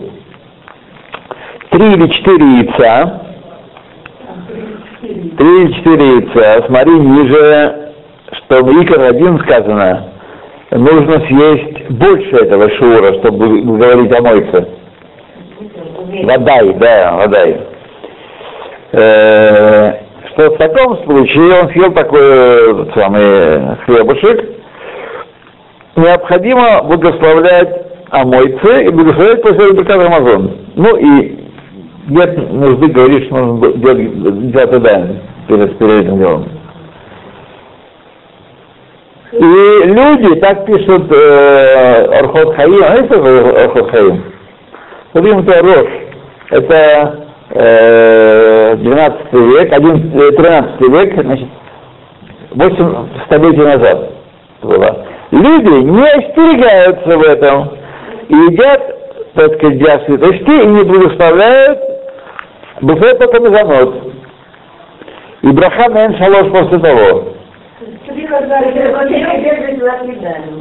три 1.71 1.93
или 1.93 2.09
четыре 2.09 2.45
яйца, 2.45 3.23
три 5.39 5.63
или 5.63 5.73
четыре 5.75 6.07
яйца, 6.17 6.67
смотри 6.67 6.99
ниже, 6.99 7.93
что 8.33 8.65
в 8.65 8.83
Икар 8.83 9.03
один 9.03 9.39
сказано, 9.39 10.09
нужно 10.73 11.21
съесть 11.29 11.91
больше 11.91 12.37
этого 12.39 12.69
шиура, 12.71 13.13
чтобы 13.21 13.63
говорить 13.63 14.13
о 14.13 14.21
мойце. 14.21 14.69
Водай, 16.25 16.73
да, 16.75 17.13
водай. 17.19 17.72
Э, 18.93 19.95
что 20.33 20.51
в 20.51 20.59
таком 20.59 21.03
случае 21.05 21.63
он 21.63 21.71
съел 21.71 21.93
такой 21.93 22.21
э, 22.21 22.85
самый 22.95 23.77
хлебушек, 23.85 24.51
необходимо 25.97 26.83
благословлять 26.83 27.87
омойцы 28.11 28.85
и 28.85 28.91
благословлять 28.91 29.43
после 29.43 29.73
Беркат 29.73 29.97
Рамазон. 29.97 30.57
Ну 30.77 30.97
и 30.97 31.39
нет 32.09 32.53
нужды 32.53 32.89
говорить, 32.89 33.27
что 33.27 33.37
нужно 33.37 33.73
делать 33.79 34.51
десятый 34.51 34.81
дань 34.81 35.21
перед, 35.49 35.79
перед 35.79 36.05
этим 36.05 36.19
делом. 36.19 36.49
И 39.33 39.45
люди, 39.85 40.39
так 40.41 40.67
пишут 40.67 41.11
э, 41.11 42.05
Орхот 42.19 42.55
Хаим, 42.57 43.07
что 43.07 43.09
такое 43.09 43.65
Орхот 43.65 43.91
Хаим? 43.91 44.23
Смотрим, 45.13 45.39
это 45.39 45.63
Рош. 45.63 45.89
Это 46.51 47.32
12 47.55 49.33
век, 49.33 49.73
11, 49.73 50.15
э, 50.15 50.33
13 50.33 50.89
век, 50.89 51.23
значит, 51.23 51.49
8 52.51 53.09
столетий 53.27 53.63
назад 53.63 54.11
было. 54.63 55.07
Люди 55.31 55.85
не 55.85 56.09
остерегаются 56.09 57.19
в 57.19 57.23
этом 57.23 57.71
и 58.29 58.35
едят, 58.35 58.81
так 59.35 59.55
сказать, 59.55 59.79
для 59.79 59.99
святости 60.01 60.63
и 60.63 60.67
не 60.67 60.83
благословляют 60.85 61.79
буфет 62.83 63.19
только 63.19 63.41
мезонот. 63.41 64.13
И 65.43 65.49
браха 65.49 65.89
на 65.91 66.17
шалош 66.19 66.51
после 66.53 66.79
того. 66.79 67.25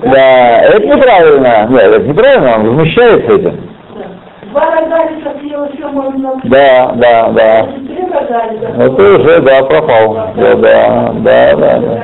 Да, 0.04 0.62
это 0.62 0.88
неправильно. 0.88 1.68
Нет, 1.70 1.84
это 1.84 2.08
неправильно, 2.08 2.56
он 2.56 2.68
возмущается 2.68 3.34
этим. 3.34 3.72
Два 4.52 4.66
рогалика 4.66 5.40
съел, 5.40 5.66
еще 5.66 5.88
можно... 5.88 6.34
Да, 6.44 6.92
да, 6.96 7.30
да. 7.30 7.68
Три. 7.88 8.02
Это 8.78 9.04
уже, 9.04 9.42
да, 9.42 9.64
пропал. 9.64 10.14
Да, 10.36 10.56
да, 10.56 11.14
да, 11.16 11.56
да. 11.56 11.80
да. 11.80 12.02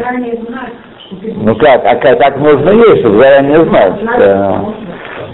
Ну 1.36 1.56
как, 1.56 1.86
а 1.86 1.96
как 1.96 2.20
так 2.20 2.38
можно 2.38 2.70
есть, 2.70 3.00
чтобы 3.00 3.20
заранее 3.20 3.66
знать? 3.66 3.94
Да. 4.18 4.66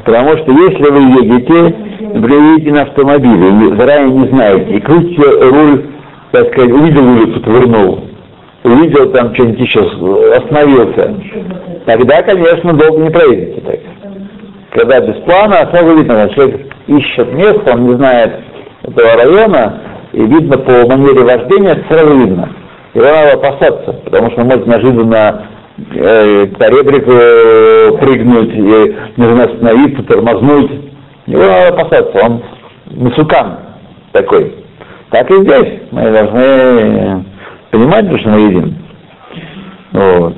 Потому 0.05 0.37
что 0.37 0.51
если 0.51 0.89
вы 0.89 1.01
едете, 1.23 1.75
например, 2.13 2.41
едете 2.55 2.71
на 2.71 2.81
автомобиле, 2.81 3.49
и 3.49 3.77
заранее 3.77 4.11
не 4.11 4.27
знаете, 4.29 4.73
и 4.73 4.79
крутите 4.79 5.21
руль, 5.21 5.85
так 6.31 6.51
сказать, 6.51 6.71
увидел 6.71 7.07
улицу, 7.07 7.41
повернул, 7.41 7.99
увидел 8.63 9.11
там 9.11 9.33
что-нибудь 9.35 9.59
еще, 9.59 9.81
остановился, 10.35 11.15
тогда, 11.85 12.23
конечно, 12.23 12.73
долго 12.73 13.01
не 13.03 13.09
проедете 13.09 13.61
так. 13.61 13.79
Когда 14.73 14.99
без 15.01 15.21
плана, 15.23 15.69
сразу 15.71 15.95
видно, 15.95 16.15
когда 16.15 16.33
человек 16.33 16.73
ищет 16.87 17.31
место, 17.33 17.73
он 17.73 17.83
не 17.85 17.95
знает 17.95 18.39
этого 18.81 19.15
района, 19.15 19.81
и 20.13 20.19
видно 20.19 20.57
по 20.57 20.71
манере 20.87 21.23
вождения, 21.23 21.83
сразу 21.87 22.17
видно. 22.17 22.49
Его 22.95 23.05
надо 23.05 23.33
опасаться, 23.33 23.93
потому 24.03 24.31
что 24.31 24.41
он 24.41 24.47
может 24.47 24.67
неожиданно 24.67 25.47
э, 25.93 26.47
по 26.47 26.63
ребрику 26.63 27.97
прыгнуть, 27.99 28.53
и 28.55 28.95
нужно 29.17 29.43
остановиться, 29.43 30.03
тормознуть. 30.03 30.71
Его 31.27 31.43
надо 31.43 31.67
опасаться, 31.69 32.25
он 32.25 32.43
мусукан 32.95 33.59
такой. 34.11 34.55
Так 35.11 35.29
и 35.29 35.35
здесь. 35.35 35.81
Мы 35.91 36.11
должны 36.11 37.25
понимать, 37.69 38.19
что 38.19 38.29
мы 38.29 38.39
едим. 38.39 38.75
Вот. 39.91 40.35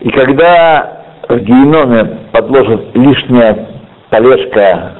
И 0.00 0.10
когда 0.10 1.01
в 1.28 1.38
геноме 1.38 2.18
подложат 2.32 2.94
лишняя 2.94 3.66
полежка 4.10 4.92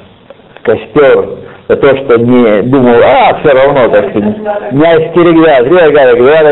костер 0.63 1.29
за 1.67 1.75
то, 1.77 1.95
что 1.97 2.17
не 2.17 2.61
думал, 2.63 2.95
а, 3.03 3.39
все 3.39 3.53
равно, 3.53 3.87
так 3.89 4.09
сказать, 4.09 4.37
не 4.71 4.85
остерегла, 4.85 5.61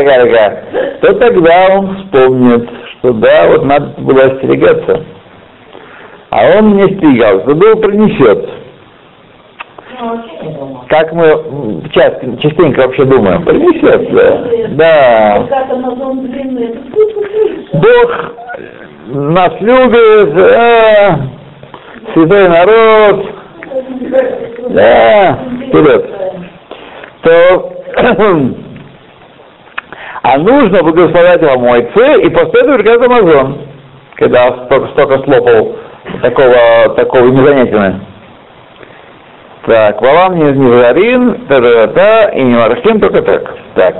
галика, 0.02 0.62
то 1.00 1.12
тогда 1.14 1.66
он 1.76 1.96
вспомнит, 1.96 2.68
что 2.92 3.12
да, 3.14 3.48
вот 3.48 3.64
надо 3.64 4.00
было 4.00 4.24
остерегаться. 4.24 5.04
А 6.30 6.58
он 6.58 6.76
не 6.76 6.82
остерегался, 6.84 7.46
то 7.46 7.54
был 7.54 7.76
принесет. 7.76 8.48
Как 10.88 11.12
мы 11.12 11.82
часто, 11.92 12.36
частенько 12.38 12.80
вообще 12.80 13.04
думаем, 13.04 13.44
принесет, 13.44 14.12
да. 14.12 14.44
Да. 14.70 15.46
Вкусно 16.88 17.22
Бог 17.74 18.32
нас 19.14 19.52
любит, 19.60 20.38
а, 20.38 21.18
святой 22.12 22.48
народ, 22.48 23.26
да, 24.70 25.38
вперед. 25.68 26.10
То, 27.22 27.72
а 30.22 30.38
нужно 30.38 30.82
благословлять 30.82 31.40
помойцы 31.40 32.22
и 32.22 32.30
после 32.30 32.60
этого 32.60 32.78
Беркат 32.78 33.06
Амазон, 33.06 33.58
когда 34.16 34.64
столько, 34.64 34.88
столько 34.88 35.18
слопал 35.24 35.76
такого, 36.22 36.94
такого 36.96 37.26
незанятина. 37.26 38.00
Так, 39.66 40.02
валам 40.02 40.38
не 40.38 40.52
незарин, 40.52 41.46
та-та-та, 41.46 42.30
и 42.30 42.42
не 42.42 42.54
мархим, 42.56 43.00
только 43.00 43.22
так. 43.22 43.54
Так. 43.74 43.94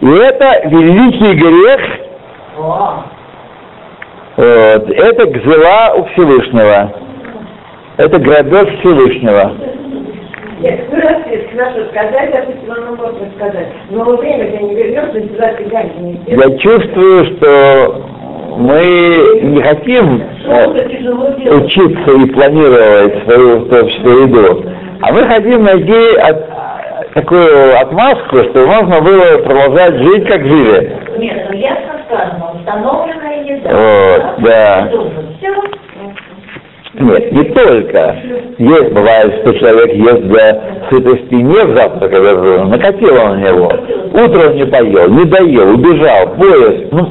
И 0.00 0.06
это 0.06 0.68
великий 0.68 1.32
грех, 1.34 1.80
вот, 4.36 4.90
это 4.90 5.26
гзела 5.26 5.94
у 5.96 6.04
Всевышнего. 6.06 6.92
Это 7.98 8.18
грабеж 8.18 8.78
Всевышнего. 8.80 9.52
Нет, 10.60 10.80
нашу 11.54 11.84
сказать, 11.90 12.30
допустим, 12.32 12.70
оно 12.70 12.96
можно 12.96 13.28
сказать. 13.36 13.68
Но 13.90 14.04
во 14.04 14.16
время, 14.16 14.44
когда 14.46 14.60
не 14.62 14.74
вернешься, 14.74 15.20
сюда 15.28 15.48
ты 15.54 15.64
не 16.00 16.20
Я 16.26 16.58
чувствую, 16.58 17.24
что 17.36 18.06
мы 18.58 19.40
не 19.42 19.62
хотим 19.62 20.22
э, 20.46 21.54
учиться 21.56 22.10
и 22.12 22.26
планировать 22.30 23.24
свою 23.24 23.66
числе 23.88 24.22
еду, 24.22 24.64
а 25.00 25.12
мы 25.12 25.24
хотим 25.26 25.64
найти 25.64 26.16
от- 26.16 27.14
такую 27.14 27.78
отмазку, 27.78 28.36
чтобы 28.44 28.66
можно 28.66 29.00
было 29.00 29.38
продолжать 29.42 29.94
жить, 29.96 30.26
как 30.28 30.44
жили. 30.46 30.96
Нет, 31.18 31.46
ну 31.50 31.56
ясно 31.56 32.01
сказано, 32.12 32.52
установленная 32.54 33.44
еда. 33.44 33.70
Вот, 33.70 34.44
да. 34.44 34.88
Нет, 36.94 37.32
не 37.32 37.44
только. 37.44 38.16
Есть, 38.58 38.92
бывает, 38.92 39.40
что 39.40 39.54
человек 39.54 39.94
ест 39.94 40.22
для 40.24 40.60
сытости 40.90 41.34
не 41.34 41.64
в 41.64 41.74
завтрак, 41.74 42.12
а 42.12 42.64
накатило 42.66 43.28
на 43.28 43.36
него. 43.36 43.72
Утром 44.12 44.56
не 44.56 44.66
поел, 44.66 45.08
не 45.08 45.24
доел, 45.24 45.74
убежал, 45.74 46.34
поезд. 46.34 46.92
Ну, 46.92 47.10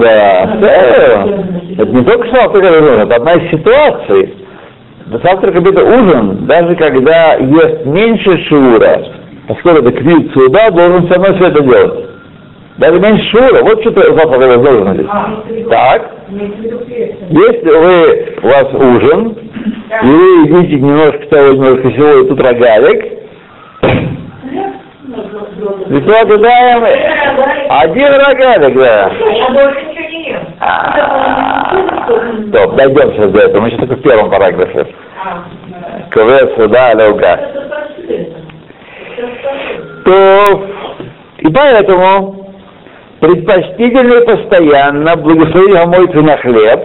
да, 0.00 0.56
да. 0.60 1.26
Это 1.78 1.90
не 1.90 2.04
только 2.04 2.42
алкоголь, 2.42 3.00
это 3.00 3.16
одна 3.16 3.32
из 3.32 3.50
ситуаций. 3.50 4.34
завтрак, 5.24 5.56
обед, 5.56 5.76
ужин, 5.76 6.46
даже 6.46 6.76
когда 6.76 7.34
ест 7.34 7.86
меньше 7.86 8.38
шиура, 8.44 9.02
поскольку 9.48 9.80
это 9.80 9.92
квит 9.92 10.32
суда, 10.32 10.70
должен 10.70 11.06
все 11.06 11.14
равно 11.14 11.36
все 11.36 11.48
это 11.48 11.60
делать. 11.60 12.09
Даже 12.80 12.98
меньше 12.98 13.24
шиура, 13.24 13.62
вот 13.62 13.82
что 13.82 13.92
завтрак 13.92 14.62
должен 14.62 14.96
делать. 14.96 15.68
Так, 15.68 16.12
если 17.28 17.76
вы, 17.76 18.36
у 18.42 18.46
вас 18.46 18.72
ужин, 18.72 19.36
и 20.02 20.06
вы 20.06 20.62
едите 20.62 20.80
немножко 20.80 21.26
того, 21.26 21.52
немножко 21.52 21.90
всего, 21.90 22.08
и 22.08 22.28
тут 22.28 22.40
рогалик, 22.40 23.04
ведь 25.88 26.04
вот 26.06 26.40
даем 26.40 26.84
один 27.68 28.14
рогалик, 28.14 28.74
да. 28.78 29.12
А, 30.60 32.06
Стоп, 32.48 32.76
дойдем 32.76 33.12
сейчас 33.12 33.30
до 33.30 33.40
этого, 33.40 33.60
мы 33.60 33.70
сейчас 33.70 33.80
только 33.80 33.96
в 33.96 34.02
первом 34.02 34.30
параграфе. 34.30 34.86
КВ, 36.12 36.54
суда, 36.56 36.92
лауга. 36.94 37.40
То, 40.06 40.66
и 41.40 41.52
поэтому 41.52 42.39
предпочтительнее 43.20 44.22
постоянно 44.22 45.16
благословить 45.16 45.76
Амойцу 45.76 46.22
на 46.22 46.36
хлеб, 46.38 46.80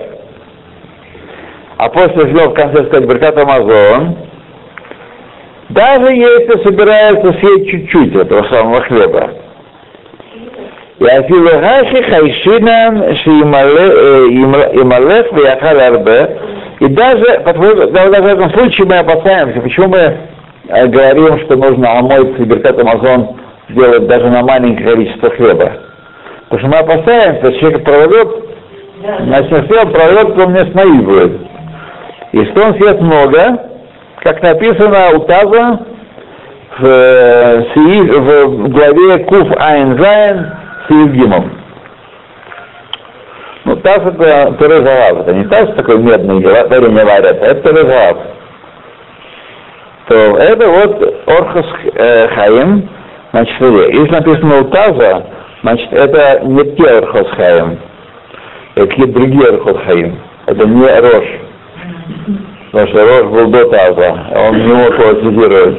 а 1.78 1.90
после 1.90 2.26
хлеба 2.26 2.50
в 2.50 2.54
конце 2.54 2.86
сказать 2.86 3.08
Беркат 3.08 3.38
Амазон, 3.38 4.18
даже 5.70 6.14
если 6.14 6.64
собираются 6.64 7.34
съесть 7.34 7.70
чуть-чуть 7.70 8.16
этого 8.16 8.48
самого 8.50 8.82
хлеба. 8.82 9.32
И 11.00 11.06
афилухаши 11.06 12.04
хайшинан 12.04 13.16
шиималех 13.18 14.12
вяхал 15.34 15.80
арбе. 15.80 16.38
И 16.80 16.88
даже, 16.88 17.42
даже 17.92 18.22
в 18.22 18.26
этом 18.26 18.52
случае 18.52 18.88
мы 18.88 19.00
опасаемся, 19.00 19.60
почему 19.62 19.88
мы 19.90 20.18
э, 20.68 20.88
говорим, 20.88 21.40
что 21.40 21.56
нужно 21.58 22.00
омоиться 22.00 22.42
и 22.42 22.46
беркат 22.46 22.80
Амазон 22.80 23.38
сделать 23.70 24.08
даже 24.08 24.30
на 24.30 24.42
маленькое 24.44 24.92
количество 24.92 25.30
хлеба. 25.32 25.85
Потому 26.56 26.60
что 26.60 26.68
мы 26.68 26.78
опасаемся, 26.78 27.52
что 27.52 27.60
человек 27.60 27.84
прорвет, 27.84 28.28
значит, 29.24 29.52
если 29.52 29.78
он 29.78 29.92
прорвет, 29.92 30.36
то 30.36 30.44
он 30.46 30.54
не 30.54 30.72
сноить 30.72 31.04
будет. 31.04 31.42
Если 32.32 32.60
он 32.60 32.74
съест 32.76 33.02
много, 33.02 33.60
как 34.22 34.42
написано 34.42 35.10
у 35.16 35.20
Таза 35.26 35.80
в, 36.80 36.86
э, 36.86 37.60
в 38.20 38.70
главе 38.70 39.26
Куф 39.26 39.52
Айн 39.58 39.98
Зайн 39.98 40.52
с 40.88 40.92
Евгимом. 40.92 41.52
Ну, 43.66 43.76
Таз 43.78 43.98
это 43.98 44.56
Терезалав, 44.58 45.22
это 45.22 45.34
не 45.34 45.46
Таз 45.46 45.76
такой 45.76 45.98
медный, 45.98 46.42
ва- 46.42 46.68
варенье 46.70 47.04
варят, 47.04 47.42
а 47.42 47.48
это 47.48 47.70
Терезалав. 47.70 48.18
То 50.08 50.16
это 50.38 50.68
вот 50.70 51.16
Орхос 51.28 51.66
э, 51.96 52.28
Хаим, 52.30 52.90
значит, 53.32 53.60
если 53.60 54.12
написано 54.12 54.60
у 54.60 54.64
Таза, 54.66 55.26
значит, 55.66 55.92
это 55.94 56.42
не 56.46 56.64
те 56.76 56.90
Орхос 56.98 57.28
Хаим, 57.32 57.80
это 58.76 58.88
какие-то 58.88 59.14
другие 59.14 59.50
Орхос 59.50 59.78
Хаим, 59.86 60.20
это 60.46 60.68
не 60.68 61.00
Рош. 61.00 61.26
Потому 62.72 62.88
что 62.88 63.06
Рош 63.06 63.32
был 63.32 63.48
до 63.50 63.66
Таза, 63.70 64.28
а 64.32 64.50
он 64.50 64.58
не 64.60 64.74
мог 64.74 64.94
его 64.94 65.14
цитировать. 65.14 65.78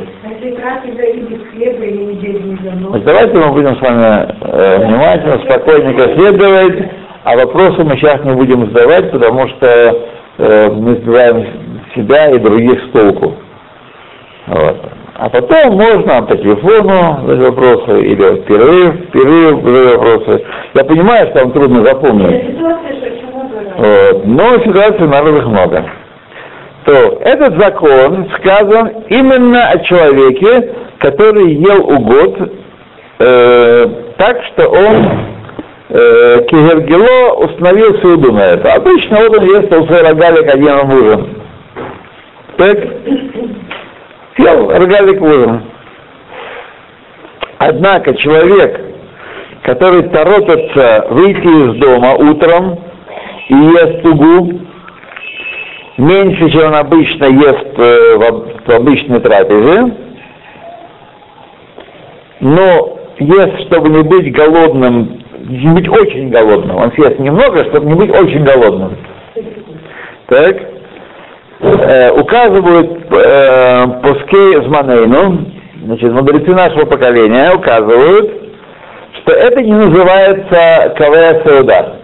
Давайте 3.05 3.39
мы 3.39 3.53
будем 3.53 3.77
с 3.77 3.81
вами 3.81 4.35
э, 4.41 4.87
внимательно, 4.87 5.39
спокойненько 5.45 6.15
следовать, 6.17 6.91
а 7.23 7.37
вопросы 7.37 7.85
мы 7.85 7.97
сейчас 7.97 8.25
не 8.25 8.33
будем 8.33 8.67
задавать, 8.67 9.13
потому 9.13 9.47
что 9.49 9.67
э, 10.39 10.71
мы 10.71 10.97
сбиваем 10.97 11.47
себя 11.95 12.31
и 12.31 12.39
других 12.39 12.83
с 12.87 12.91
толку. 12.91 13.37
Вот. 14.49 14.96
А 15.19 15.31
потом 15.31 15.77
можно 15.77 16.23
по 16.23 16.37
телефону 16.37 17.27
задать 17.27 17.49
вопросы 17.49 18.03
или 18.03 18.41
перерыв, 18.43 19.11
перерыв 19.13 19.63
задать 19.65 19.99
вопросы. 19.99 20.45
Я 20.75 20.85
понимаю, 20.85 21.29
что 21.29 21.41
вам 21.41 21.53
трудно 21.53 21.85
запомнить. 21.85 22.45
Вот. 23.79 24.27
Но 24.27 24.59
ситуаций 24.59 25.09
народных 25.09 25.47
много. 25.47 25.85
То 26.85 26.93
этот 27.23 27.59
закон 27.59 28.29
сказан 28.39 28.91
именно 29.09 29.69
о 29.71 29.79
человеке, 29.81 30.75
который 30.99 31.55
ел 31.55 31.85
угод 31.89 32.53
э, 33.19 33.87
так, 34.19 34.43
что 34.45 34.69
он 34.69 34.97
э, 35.89 36.45
Кигергело 36.49 37.37
установил 37.37 37.99
суду 38.03 38.33
на 38.33 38.49
это. 38.49 38.75
Обычно 38.75 39.19
вот 39.21 39.39
он 39.39 39.45
ест 39.47 39.73
у 39.73 39.87
рогалик 39.87 40.55
один 40.55 40.91
ужин. 40.91 41.29
Так? 42.59 42.79
Съел 44.37 44.69
рогалик 44.69 45.23
ужин. 45.23 45.63
Однако 47.59 48.15
человек, 48.17 48.81
который 49.63 50.03
торопится 50.11 51.07
выйти 51.11 51.39
из 51.39 51.81
дома 51.81 52.15
утром 52.15 52.79
и 53.49 53.55
ест 53.55 54.05
угу, 54.05 54.61
меньше, 55.97 56.51
чем 56.51 56.67
он 56.67 56.75
обычно 56.75 57.25
ест 57.25 57.79
э, 57.79 58.17
в 58.67 58.71
обычной 58.71 59.21
трапезе, 59.21 59.97
но 62.41 62.99
ест, 63.19 63.67
чтобы 63.69 63.89
не 63.89 64.03
быть 64.03 64.31
голодным, 64.35 65.25
не 65.49 65.69
быть 65.69 65.89
очень 65.89 66.29
голодным. 66.29 66.77
Он 66.77 66.93
съест 66.93 67.19
немного, 67.19 67.65
чтобы 67.71 67.87
не 67.87 67.95
быть 67.95 68.11
очень 68.11 68.45
голодным. 68.45 68.97
Так? 70.27 70.76
Э, 71.59 72.11
указывают 72.11 73.11
э, 73.11 73.87
пускей 74.03 74.63
Зманейну, 74.67 75.47
значит, 75.85 76.13
мудрецы 76.13 76.55
нашего 76.55 76.85
поколения 76.85 77.51
указывают, 77.55 78.31
что 79.15 79.33
это 79.33 79.63
не 79.63 79.73
называется 79.73 80.95
сауда. 80.99 81.97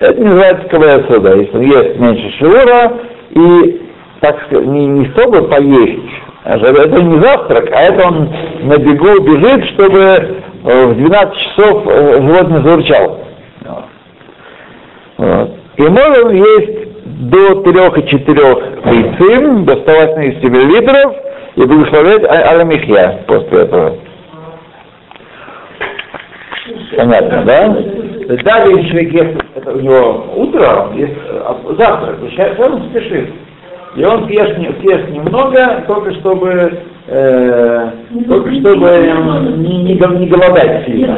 Это 0.00 0.20
не 0.20 0.26
называется 0.26 0.68
КВС 0.68 1.06
суда. 1.06 1.32
Если 1.36 1.56
он 1.56 1.62
ест 1.62 1.98
меньше 1.98 2.38
шиура 2.38 2.92
и, 3.30 3.82
так 4.20 4.52
не, 4.52 4.86
не 4.86 5.06
чтобы 5.12 5.48
поесть, 5.48 6.02
а 6.44 6.58
это 6.58 7.02
не 7.02 7.18
завтрак, 7.18 7.70
а 7.72 7.80
это 7.80 8.08
он 8.08 8.30
на 8.60 8.76
бегу 8.76 9.22
бежит, 9.22 9.64
чтобы 9.70 10.00
э, 10.64 10.86
в 10.86 10.94
12 10.96 11.36
часов 11.38 11.86
э, 11.86 12.20
животное 12.20 12.62
заурчал. 12.62 13.20
Вот. 15.16 15.50
И 15.78 15.82
можно 15.82 16.30
есть 16.30 16.77
до 17.18 17.62
3-4 17.62 18.90
яйцин, 18.92 19.64
до 19.64 19.76
180 19.76 20.44
миллилитров 20.44 21.16
и 21.56 21.64
благословлять 21.64 22.24
аламихья 22.24 23.20
после 23.26 23.62
этого. 23.62 23.96
Понятно, 26.96 27.44
да? 27.44 27.76
Если 28.28 28.88
человек 28.88 29.12
ест, 29.12 29.44
это 29.56 29.72
у 29.72 29.80
него 29.80 30.26
утро, 30.36 30.90
есть 30.94 31.14
а- 31.32 31.56
завтрак, 31.76 32.18
он 32.58 32.90
спешит. 32.90 33.30
И 33.96 34.04
он 34.04 34.26
съест, 34.26 34.58
не- 34.58 34.72
съест 34.80 35.08
немного, 35.08 35.82
только 35.88 36.12
чтобы, 36.14 36.72
э, 37.08 37.90
только 38.28 38.54
чтобы 38.56 38.86
не, 39.56 39.82
не, 39.82 39.94
не 39.94 40.26
голодать 40.26 40.84
сильно. 40.86 41.16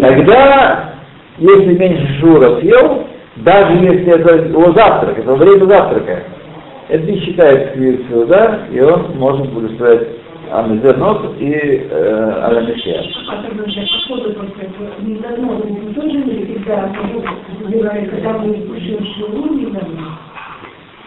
Тогда, 0.00 0.94
если 1.38 1.76
меньше 1.76 2.20
шура 2.20 2.58
съел, 2.60 3.06
даже 3.36 3.74
если 3.74 4.18
это 4.18 4.36
его 4.48 4.72
завтрак, 4.72 5.18
это 5.18 5.34
время 5.34 5.64
завтрака, 5.66 6.22
это 6.88 7.10
не 7.10 7.20
считается 7.20 7.72
квицу, 7.74 8.26
да, 8.26 8.60
и 8.72 8.80
он 8.80 9.16
может 9.16 9.52
благословить 9.52 10.08
Амизернот 10.50 11.34
и 11.40 11.52
э, 11.52 12.40
Аламишия. 12.44 13.02
А 13.28 13.42
тогда 13.42 13.64
для 13.64 13.82
не 15.02 15.16
давно, 15.16 15.60
мы 15.64 15.92
тоже 15.92 16.18
были, 16.20 16.54
когда 16.54 16.92
говорили, 17.68 18.06
когда 18.06 18.38
мы 18.38 18.56
не. 18.56 19.66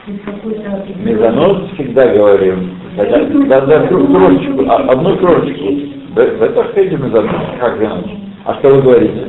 Из 0.08 0.22
какой-то 0.26 0.86
Мезонос 0.98 1.72
всегда 1.74 2.08
говорим. 2.08 2.80
Хотя, 2.96 3.26
Даже 3.48 3.88
крошечку, 3.88 4.66
одну 4.70 5.18
крошечку. 5.18 5.66
Да, 6.16 6.24
Это 6.24 6.64
хотите 6.64 6.98
мезонос, 6.98 7.32
как 7.60 7.78
иначе? 7.80 8.18
А 8.46 8.56
что 8.56 8.76
вы 8.76 8.82
говорите? 8.82 9.28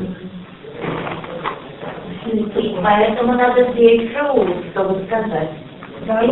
Поэтому 2.82 3.32
надо 3.34 3.66
съесть 3.72 4.12
шоу, 4.16 4.46
чтобы 4.72 5.00
сказать. 5.06 5.50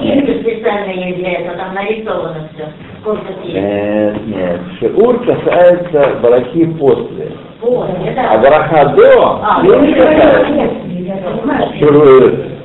Есть 0.00 0.40
специальные 0.40 1.14
для 1.16 1.32
этого, 1.32 1.56
там 1.56 1.74
нарисовано 1.74 2.48
все. 2.54 2.64
Сколько 3.00 3.26
съесть. 3.42 3.54
Нет, 3.54 4.26
нет. 4.26 4.60
Шиур 4.80 5.24
касается 5.24 6.18
барахи 6.22 6.64
после. 6.78 7.32
Вот, 7.60 7.88
А 7.90 8.34
это. 8.34 8.42
бараха 8.42 8.88
до, 8.96 9.40
А, 9.42 9.62
не 9.62 9.92
касается. 9.92 10.46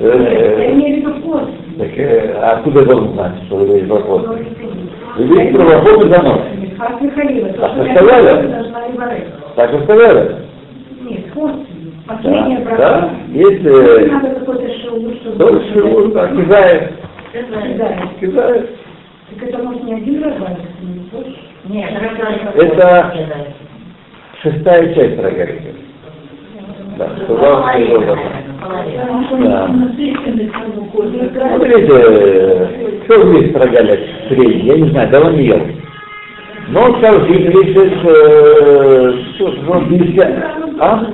э, 0.00 1.02
после. 1.22 1.52
так, 1.78 1.98
э, 1.98 2.34
а 2.40 2.52
откуда 2.52 2.84
должен 2.86 3.12
знать, 3.12 3.32
что 3.46 3.56
вы 3.56 3.66
говорите 3.66 3.88
после? 3.88 4.28
Вы 5.16 5.24
видите 5.24 5.58
про 5.58 5.64
А 6.78 7.68
что 7.70 7.82
вы 7.82 7.88
я 7.88 7.96
сказали? 7.96 8.54
Так 9.56 9.72
вы 9.72 9.80
сказали? 9.84 10.36
Нет, 11.02 11.32
после. 11.32 11.73
Последняя 12.06 12.58
Да, 12.60 12.76
да. 12.76 13.10
Если 13.28 14.10
Надо 14.10 14.28
какой-то 14.40 14.68
шоу, 14.82 15.14
чтобы... 15.22 15.38
Тоже 15.38 15.72
шиур, 15.72 16.12
так, 16.12 16.36
кизает. 16.36 16.92
Кидает. 17.32 18.20
Кидают. 18.20 18.70
Так 19.30 19.48
это 19.48 19.62
может 19.62 19.82
не 19.84 19.94
один 19.94 20.22
рогалик? 20.22 20.58
Нет, 21.64 21.90
рогалик. 21.94 22.54
Это 22.56 23.14
шестая 24.42 24.94
часть 24.94 25.18
рогалика. 25.18 25.70
Да, 26.98 27.08
что 27.24 27.36
главное, 27.36 27.86
что 27.86 28.00
главное. 28.00 28.44
Потому 28.60 29.24
что 29.24 29.36
Да. 29.38 29.64
он 29.64 29.80
насыщенный 29.80 30.52
саму 30.52 30.84
кожу. 30.90 31.10
Смотрите, 31.34 33.04
что 33.04 33.32
есть 33.32 33.56
рогалик 33.56 34.00
средний, 34.28 34.66
я 34.66 34.76
не 34.76 34.90
знаю, 34.90 35.10
давно 35.10 35.30
не 35.30 35.46
ел. 35.46 35.60
Но 36.68 36.82
он 36.82 36.94
если 36.94 37.92
э, 38.04 39.12
что, 39.34 39.52
ну, 39.66 39.88
50, 39.88 40.80
а? 40.80 41.06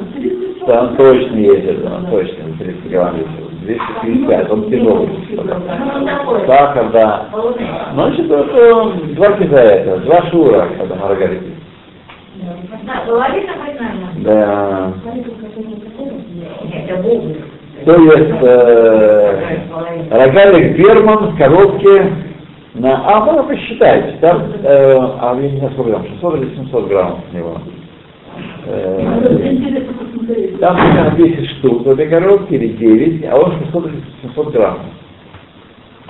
Да, 0.67 0.83
он 0.83 0.97
точно 0.97 1.37
ездит, 1.37 1.85
он 1.85 2.07
точно, 2.07 2.57
30 2.59 2.91
грамм 2.91 3.17
весит. 3.17 3.51
250, 3.61 4.51
он 4.51 4.71
тяжелый. 4.71 5.09
Сахар, 6.47 6.91
да. 6.93 7.29
Значит, 7.93 8.31
это 8.31 8.93
два 9.15 9.33
кизаэта, 9.33 9.99
два 9.99 10.23
шура, 10.31 10.69
когда 10.79 10.95
маргарите. 10.97 11.53
Да, 14.19 14.93
это. 16.65 17.51
То 17.85 17.95
есть 17.95 18.43
э, 18.43 19.59
рогалик 20.11 20.77
Берман 20.77 21.31
в 21.31 21.39
коробке 21.39 22.13
на... 22.75 23.03
А, 23.07 23.25
можно 23.25 23.43
посчитать. 23.45 24.21
Там, 24.21 24.53
э, 24.63 24.97
а 25.21 25.35
я 25.35 25.51
не 25.51 25.59
знаю, 25.59 25.73
сколько 25.73 25.91
грамм, 25.91 26.07
600 26.07 26.37
или 26.37 26.55
700 26.57 26.89
граммов 26.89 27.19
у 27.33 27.37
него. 27.37 27.59
Э, 28.67 29.21
посмотреть. 29.23 30.00
Там 30.61 30.77
примерно 30.77 31.17
10 31.17 31.51
штук 31.59 31.87
в 31.87 31.91
этой 31.91 32.09
коробке, 32.09 32.57
или 32.57 32.69
9, 32.69 33.25
а 33.27 33.37
он 33.37 33.59
600 33.59 33.87
или 33.87 34.03
700 34.23 34.53
граммов. 34.53 34.87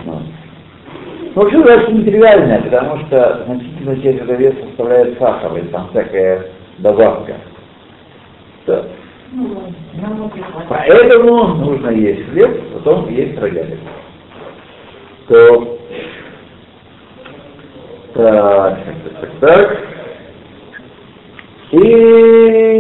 Вот. 0.04 0.22
Ну, 1.35 1.42
вообще, 1.42 1.59
это 1.61 1.92
нетривиальное, 1.92 2.61
потому 2.62 3.06
что 3.06 3.44
значительная 3.46 3.96
часть 4.02 4.18
этого 4.18 4.37
веса 4.37 4.56
составляет 4.68 5.18
сахар, 5.18 5.56
или 5.56 5.66
там 5.66 5.88
всякая 5.90 6.46
добавка. 6.78 7.35
Да. 8.66 8.85
Поэтому 10.68 11.54
нужно 11.54 11.90
есть 11.90 12.28
хлеб, 12.30 12.61
потом 12.74 13.09
есть 13.11 13.38
рогалик. 13.38 13.78
То, 15.28 15.78
так, 18.14 18.78
так, 18.85 19.20
так, 19.20 19.30
так. 19.40 19.78
И 21.70 22.79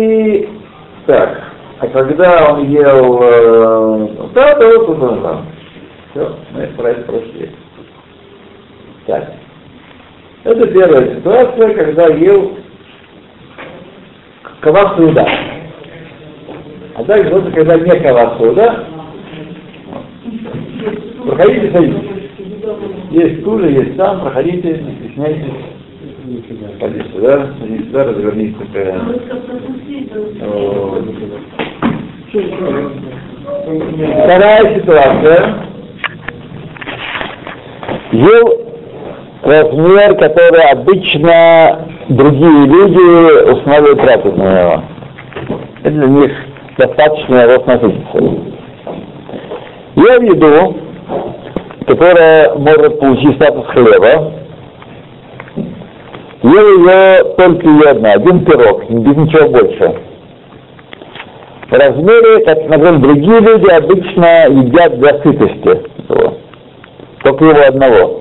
так, 1.06 1.40
а 1.80 1.86
когда 1.88 2.52
он 2.52 2.68
ел, 2.68 3.20
э, 3.22 4.08
да, 4.34 4.54
да, 4.54 4.78
вот 4.78 5.02
он 5.02 5.22
там. 5.22 5.46
Все, 6.10 6.36
мы 6.52 6.66
про 6.76 6.90
это 6.90 7.02
прошли. 7.02 7.50
Так. 9.06 9.32
Это 10.44 10.66
первая 10.66 11.16
ситуация, 11.16 11.74
когда 11.74 12.06
ел 12.08 12.58
кавасу 14.60 15.12
да. 15.12 15.26
А 16.96 17.04
дальше 17.04 17.30
вот 17.32 17.54
когда 17.54 17.78
не 17.78 18.00
кавасу, 18.00 18.54
да? 18.54 18.84
Проходите, 21.24 21.70
садитесь. 21.72 22.10
Есть 23.10 23.40
стулья, 23.40 23.68
есть 23.68 23.96
там, 23.96 24.20
проходите, 24.20 24.78
не 24.78 24.96
стесняйтесь. 24.96 25.52
Ходи 26.78 27.02
сюда, 27.12 27.54
ходи 27.58 27.82
сюда. 27.90 28.16
Вот. 29.06 29.79
Вторая 34.22 34.74
ситуация. 34.76 35.54
Ел 38.12 38.60
размер, 39.42 40.14
который 40.16 40.70
обычно 40.70 41.86
другие 42.08 42.66
люди 42.66 43.50
устанавливают 43.50 44.00
трапезного. 44.00 44.84
Это 45.82 45.90
для 45.90 46.06
них 46.06 46.32
достаточно 46.78 47.46
рост 47.46 47.66
насытиться. 47.66 48.18
Ел 49.96 50.22
еду, 50.22 50.76
которая 51.88 52.54
может 52.54 53.00
получить 53.00 53.34
статус 53.34 53.66
хлеба, 53.66 54.32
ел 56.42 56.78
ее 56.78 57.24
только 57.36 57.90
одна, 57.90 58.12
один 58.12 58.44
пирог, 58.44 58.90
без 58.90 59.16
ничего 59.16 59.48
больше. 59.48 59.94
В 61.68 61.72
размере, 61.72 62.44
как, 62.44 62.68
например, 62.68 62.98
другие 62.98 63.40
люди 63.40 63.70
обычно 63.70 64.46
едят 64.48 64.98
для 64.98 65.10
сытости 65.22 65.90
только 67.22 67.44
его 67.44 67.66
одного. 67.66 68.20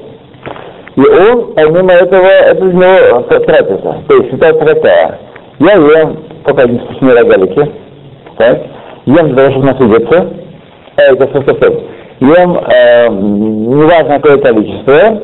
И 0.95 1.01
он, 1.01 1.53
помимо 1.53 1.93
этого, 1.93 2.25
это 2.25 2.65
для 2.65 2.73
него 2.73 3.21
трапеза. 3.21 4.03
То 4.07 4.15
есть 4.15 4.31
ситуация 4.31 4.75
такая. 4.75 5.19
Я 5.59 5.73
ем 5.73 6.17
только 6.45 6.63
один 6.63 6.79
вкусные 6.79 7.15
рогалики, 7.15 7.71
так, 8.37 8.61
ем 9.05 9.33
для 9.33 9.35
того, 9.35 9.51
чтобы 9.51 9.65
насытиться, 9.65 10.27
э, 10.97 11.13
это 11.13 11.41
стоп. 11.41 11.83
Ем 12.19 12.57
э, 12.57 13.07
неважно 13.09 14.19
какое 14.19 14.37
количество, 14.39 15.21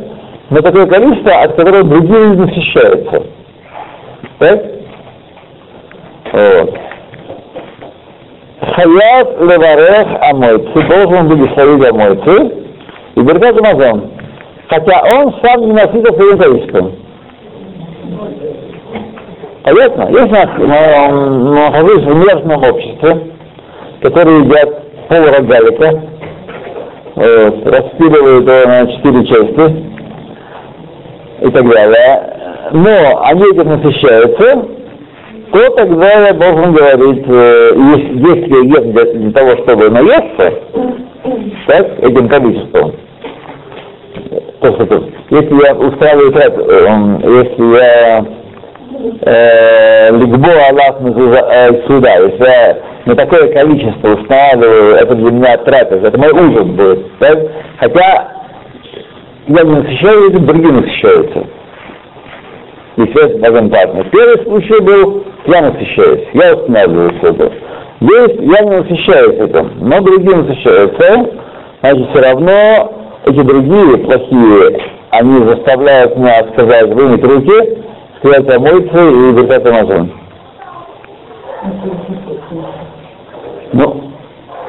но 0.50 0.62
такое 0.62 0.86
количество, 0.86 1.32
от 1.42 1.56
которого 1.56 1.84
другие 1.84 2.26
люди 2.26 2.42
насыщаются. 2.42 3.24
Так? 4.40 4.64
Вот. 6.32 6.80
Хаят 8.62 9.42
леварех 9.42 10.08
амойцы, 10.22 10.88
должен 10.88 11.28
благословить 11.28 11.90
амойцы 11.90 12.52
и 13.16 13.22
беркат 13.22 13.58
Амазон. 13.60 14.12
Хотя 14.68 15.02
он 15.16 15.34
сам 15.42 15.62
не 15.62 15.74
насытился 15.74 16.14
своим 16.14 16.38
количеством. 16.38 16.92
Понятно? 19.64 20.10
Если 20.10 20.64
нахожусь 20.64 22.04
в 22.04 22.16
мирном 22.16 22.64
обществе, 22.64 23.34
которые 24.02 24.40
едят 24.42 25.08
пол 25.08 25.26
рогалика, 25.26 26.02
вот, 27.16 27.66
распиливают 27.66 28.48
его 28.48 28.68
на 28.68 28.88
четыре 28.92 29.26
части 29.26 29.95
и 31.42 31.50
так 31.50 31.68
далее, 31.68 32.24
но 32.72 33.22
они 33.24 33.44
этим 33.52 33.70
насыщаются, 33.70 34.66
то 35.52 35.70
тогда 35.76 36.28
я 36.28 36.34
должен 36.34 36.74
говорить, 36.74 37.24
э, 37.28 37.72
если, 37.76 38.68
ем 38.68 38.92
для, 38.92 39.32
того, 39.32 39.64
чтобы 39.64 39.90
наесться, 39.90 40.54
так, 41.68 42.00
этим 42.00 42.28
количеством, 42.28 42.94
то, 44.62 44.74
что 44.74 44.86
тут, 44.86 45.10
если 45.30 45.66
я 45.66 45.76
устраиваю 45.76 46.32
трап, 46.32 46.58
э, 46.58 46.88
если 47.24 47.78
я 47.78 48.26
э, 49.22 50.12
легбо 50.12 50.50
Аллах 50.70 50.96
э, 51.02 51.88
сюда, 51.88 52.16
если 52.16 52.44
я 52.44 52.78
на 53.06 53.16
такое 53.16 53.54
количество 53.54 54.16
устанавливаю, 54.16 54.96
это 54.96 55.16
для 55.16 55.32
меня 55.32 55.58
трапез, 55.58 56.04
это 56.04 56.18
мой 56.18 56.32
ужин 56.32 56.76
будет, 56.76 57.18
так? 57.20 57.40
хотя 57.80 58.45
я 59.48 59.64
не 59.64 59.76
насыщаюсь, 59.76 60.34
другие 60.34 60.74
насыщаются. 60.74 61.46
Это 62.98 63.52
возможно 63.52 63.70
так. 63.70 64.10
Первый 64.12 64.44
случай 64.44 64.82
был, 64.82 65.24
я 65.46 65.62
насыщаюсь, 65.62 66.28
я 66.34 66.56
устанавливаю 66.56 67.14
все 67.18 67.30
это. 67.30 67.52
Здесь 68.00 68.38
я 68.40 68.62
не 68.62 68.78
насыщаюсь 68.78 69.40
этим, 69.40 69.72
но 69.82 70.02
другие 70.02 70.38
насыщаются, 70.38 71.30
значит, 71.82 72.10
все 72.10 72.22
равно 72.22 72.94
эти 73.26 73.42
другие 73.42 73.98
плохие, 73.98 74.80
они 75.12 75.46
заставляют 75.46 76.18
меня 76.18 76.48
сказать, 76.54 76.94
вымыть 76.94 77.24
руки, 77.24 77.78
сказать 78.20 78.50
омыться 78.50 79.10
и 79.10 79.34
держать 79.34 79.66
Амазон. 79.66 80.12
Ну, 83.74 84.05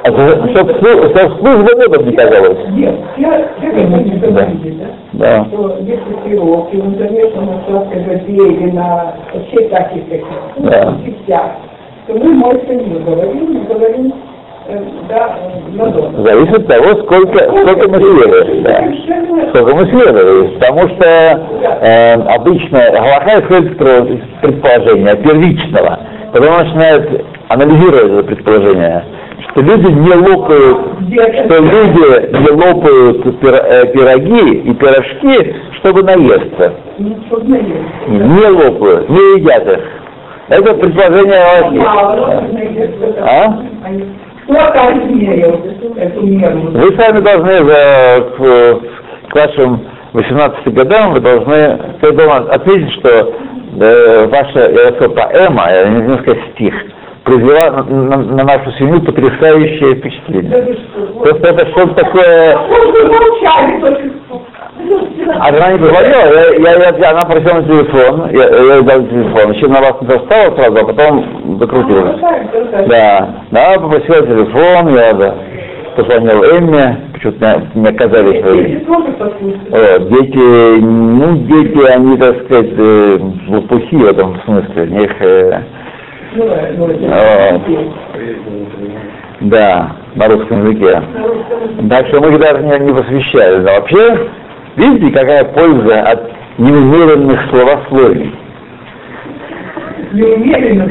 а 0.07 0.49
чтобы, 0.51 0.75
чтобы 0.75 0.75
служба 0.79 1.85
этом 1.85 2.07
не 2.07 2.12
казалось. 2.16 2.59
Нет, 2.71 2.95
я, 3.16 3.49
я 3.62 3.71
говорите, 4.19 4.75
да? 4.79 4.87
Да. 5.12 5.45
Что 5.47 5.79
если 5.81 6.29
пирог, 6.29 6.73
и 6.73 6.77
в 6.77 6.99
нашел 7.01 7.87
КГБ 7.90 8.27
или 8.29 8.71
на 8.71 9.14
вообще 9.35 9.69
таких 9.69 10.05
каких 10.09 10.27
Да. 10.59 10.95
сетях, 11.05 11.51
то 12.07 12.14
мы 12.14 12.33
мойся 12.35 12.75
не 12.75 13.01
говорим, 13.01 13.53
мы 13.55 13.75
говорим, 13.75 14.12
э, 14.69 14.79
да. 15.09 15.37
Зависит 16.23 16.59
от 16.59 16.66
того, 16.69 17.03
сколько, 17.03 17.38
сколько 17.38 17.88
мы 17.90 17.99
съели. 17.99 18.61
Да. 18.62 19.49
Сколько 19.49 19.75
мы 19.75 19.87
съели. 19.87 20.55
Потому 20.59 20.88
что 20.88 21.05
э, 21.05 22.12
обычно 22.14 22.79
Галаха 22.92 23.40
исходит 23.40 23.81
из 24.11 24.21
предположения 24.40 25.16
первичного. 25.16 25.99
Потом 26.33 26.59
начинает 26.59 27.25
анализировать 27.49 28.12
это 28.12 28.25
предположение, 28.25 29.05
что 29.51 29.61
люди 29.61 29.90
не 29.90 30.14
лопают, 30.14 30.79
что 31.44 31.59
люди 31.59 32.37
не 32.38 32.51
лопают 32.51 33.27
э, 33.27 33.87
пироги 33.92 34.59
и 34.61 34.75
пирожки, 34.75 35.55
чтобы 35.79 36.03
наесться. 36.03 36.75
не 38.09 38.46
лопают, 38.49 39.09
не 39.09 39.38
едят 39.38 39.68
их. 39.68 39.81
Это 40.49 40.75
предположение 40.75 41.40
Галахи. 41.72 41.81
А? 43.20 43.62
Вы 46.72 46.96
сами 46.96 47.20
должны 47.20 47.64
за, 47.64 48.27
э, 48.38 48.79
вашим 49.35 49.81
18 50.12 50.72
годам 50.72 51.12
вы 51.12 51.20
должны 51.20 51.79
я 52.01 52.49
отметить, 52.49 52.92
что 52.94 53.09
э, 53.81 54.27
ваша 54.29 54.70
я 54.70 55.09
поэма, 55.09 55.68
я 55.70 55.88
не 55.88 56.05
знаю 56.05 56.22
сказать 56.22 56.42
стих, 56.55 56.75
произвела 57.27 57.71
на, 57.71 57.83
на- 57.83 58.23
на 58.23 58.45
нашу 58.45 58.71
семью 58.79 59.03
потрясающее 59.03 59.97
впечатление. 59.97 60.77
Просто 61.23 61.49
это 61.49 61.67
что-то 61.73 61.95
такое... 62.05 62.57
Она 65.41 65.73
не 65.73 65.79
позвонила, 65.79 66.61
я, 66.61 66.73
я, 66.75 66.97
я- 66.97 67.11
она 67.11 67.25
просила 67.25 67.55
на 67.61 67.65
телефон, 67.65 68.31
я, 68.31 68.45
я 68.49 68.75
ей 68.77 68.83
дал 68.85 69.03
телефон, 69.03 69.53
еще 69.53 69.67
на 69.69 69.81
вас 69.81 69.95
не 70.01 70.07
достала 70.07 70.55
сразу, 70.57 70.77
а 70.77 70.85
потом 70.87 71.59
закрутилась. 71.59 72.21
Да, 72.89 73.29
да, 73.51 73.75
попросила 73.81 74.27
телефон, 74.27 74.95
я 74.95 75.12
да, 75.15 75.35
позвонил 75.97 76.45
Эмме, 76.45 76.99
почему-то 77.15 77.39
меня, 77.41 77.62
меня 77.75 77.91
оказались. 77.91 78.45
Вот, 78.87 80.09
дети, 80.11 80.81
ну, 80.81 81.37
дети, 81.39 81.91
они, 81.91 82.17
так 82.19 82.45
сказать, 82.45 82.71
э, 82.79 83.19
лопухи 83.49 83.97
в 83.97 84.05
этом 84.07 84.41
смысле, 84.45 84.83
у 84.83 84.87
них, 84.87 85.11
э, 85.21 85.25
Ну, 85.25 85.57
э, 85.57 85.59
ну. 85.59 85.76
Да, 89.40 89.96
на 90.14 90.29
русском 90.29 90.64
языке. 90.64 91.03
Так 91.90 92.07
что 92.09 92.20
мы 92.20 92.33
их 92.33 92.38
даже 92.40 92.62
не, 92.62 92.79
не 92.87 92.94
посвящали. 92.94 93.59
Но 93.59 93.72
вообще, 93.72 94.29
видите, 94.77 95.12
какая 95.12 95.44
польза 95.44 96.03
от 96.03 96.31
неумеренных 96.59 97.40
словословий. 97.51 98.35
Неумеренно. 100.12 100.85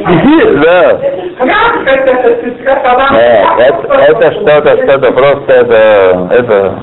Иди, 0.00 0.58
Да. 0.62 1.00
Это, 4.08 4.32
что-то, 4.32 4.76
что-то 4.76 5.12
просто 5.12 5.52
это, 5.52 6.28
это, 6.30 6.74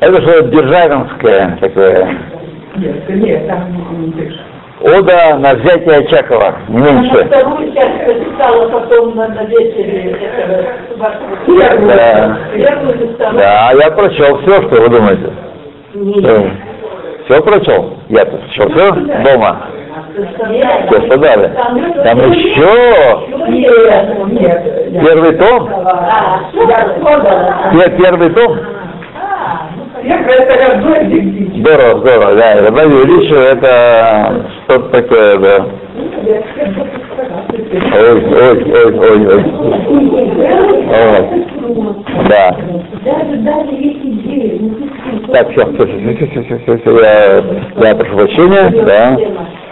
это 0.00 0.22
что-то 0.22 0.42
державинское 0.48 1.58
такое. 1.60 2.08
Нет, 2.76 3.08
нет, 3.08 3.48
там 3.48 3.72
не 4.00 4.12
пишет. 4.12 4.47
Ода 4.80 5.36
на 5.38 5.54
взятие 5.54 6.06
не 6.68 6.78
меньше. 6.80 7.24
Вторую 7.24 7.72
часть 7.74 8.06
написала 8.06 8.68
потом 8.68 9.16
на, 9.16 9.26
на 9.28 9.44
вечере 9.44 10.12
этого 10.12 11.14
Да. 11.96 12.38
Да, 13.32 13.72
я 13.72 13.90
прочел 13.90 14.38
все, 14.42 14.62
что 14.62 14.80
вы 14.82 14.88
думаете. 14.88 15.32
Все 17.24 17.42
прочел? 17.42 17.94
Я-то 18.08 18.38
все, 18.50 18.68
все 18.68 18.92
дома. 18.92 19.66
Все, 20.14 21.06
что 21.06 21.16
дали. 21.18 21.48
Там 22.04 22.18
еще 22.30 22.68
Нет, 23.48 24.28
нет. 24.28 24.92
нет. 24.92 25.02
первый 25.04 25.32
том. 25.36 25.68
А, 25.84 26.40
Я 26.54 26.78
продала. 27.00 27.70
Пе- 27.72 27.90
Первый 27.98 28.30
том. 28.30 28.56
Я 28.56 28.56
про 28.58 28.62
это 28.62 29.97
родной 29.97 29.97
дикий. 29.97 29.97
Здорово, 31.58 32.00
здорово, 32.00 32.34
да. 32.34 32.70
Владимир 32.70 33.04
Ильич, 33.04 33.30
это 33.30 34.44
что-то 34.64 34.88
такое, 35.02 35.38
да. 35.38 35.66
Ой, 37.94 38.14
ой, 38.24 38.56
ой, 38.72 38.90
ой, 38.98 39.18
ой. 39.26 39.42
Вот. 40.88 41.96
Да. 42.28 42.56
Так, 45.32 45.50
все, 45.50 45.62
все, 45.66 45.84
все, 45.86 46.26
все, 46.26 46.42
все, 46.42 46.58
все, 46.58 46.72
все, 46.78 46.90
я, 47.00 47.42
я 47.88 47.94
прошу 47.94 48.16
прощения, 48.16 48.64
да. 48.84 49.18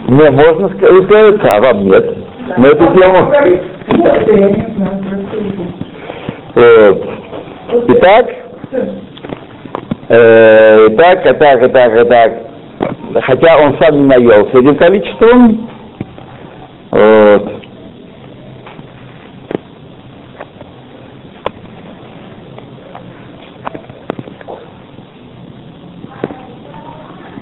Мне 0.07 0.31
можно 0.31 0.67
ска- 0.67 0.93
высказаться, 0.93 1.49
а 1.51 1.61
вам 1.61 1.87
нет. 1.87 2.17
На 2.59 2.67
эту 2.67 2.87
тему. 2.95 3.33
Вот. 6.55 6.99
Итак, 7.89 8.27
э, 10.09 10.89
итак, 10.89 11.21
итак, 11.25 11.63
итак, 11.63 11.93
итак. 11.97 12.33
Хотя 13.25 13.59
он 13.59 13.79
сам 13.81 14.03
не 14.03 14.07
наелся 14.07 14.59
этим 14.59 14.77
количеством. 14.77 15.69
Вот. 16.91 17.57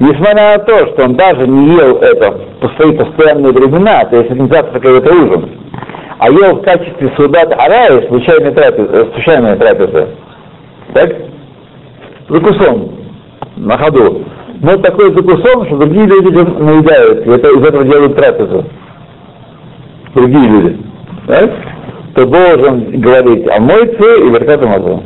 Несмотря 0.00 0.59
на 0.59 0.59
то, 0.59 0.87
что 0.88 1.05
он 1.05 1.14
даже 1.14 1.46
не 1.46 1.77
ел 1.77 1.96
это 1.98 2.33
по 2.61 2.68
свои 2.77 2.92
постоянные 2.96 3.53
времена, 3.53 4.05
то 4.05 4.16
есть 4.16 4.31
это 4.31 4.42
не 4.42 4.50
а 4.50 4.98
это 4.98 5.14
ужин, 5.14 5.50
а 6.18 6.31
ел 6.31 6.57
в 6.57 6.62
качестве 6.62 7.11
судат 7.16 7.53
арая 7.53 8.07
случайной 8.09 8.53
трапезы, 8.53 9.12
случайной 9.12 9.57
трапезы. 9.57 10.09
Так? 10.92 11.11
Закусон 12.28 12.90
на 13.56 13.78
ходу. 13.78 14.24
Но 14.60 14.76
такой 14.78 15.12
закусон, 15.14 15.66
что 15.66 15.76
другие 15.76 16.06
люди 16.06 16.37
наедают, 16.37 17.26
и 17.26 17.30
это, 17.30 17.48
из 17.48 17.64
этого 17.64 17.84
делают 17.84 18.16
трапезу. 18.16 18.64
Другие 20.14 20.48
люди. 20.48 20.78
Так? 21.26 21.50
То 22.14 22.26
должен 22.26 23.00
говорить 23.00 23.46
о 23.50 23.60
мойце 23.60 24.20
и 24.20 24.30
верхат 24.30 24.62
ну, 24.62 25.02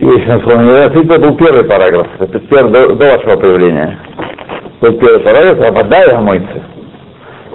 Есть 0.00 0.26
на. 0.26 0.70
Это 0.70 1.18
был 1.18 1.36
первый 1.36 1.64
параграф. 1.64 2.08
Это 2.18 2.38
пер- 2.38 2.68
до, 2.68 2.94
до 2.94 3.12
вашего 3.12 3.36
появления. 3.36 3.98
Был 4.80 4.92
первый 4.98 5.20
параграф, 5.20 5.60
а 5.60 5.72
вода 5.72 6.04
и 6.04 6.10
омыться. 6.10 6.62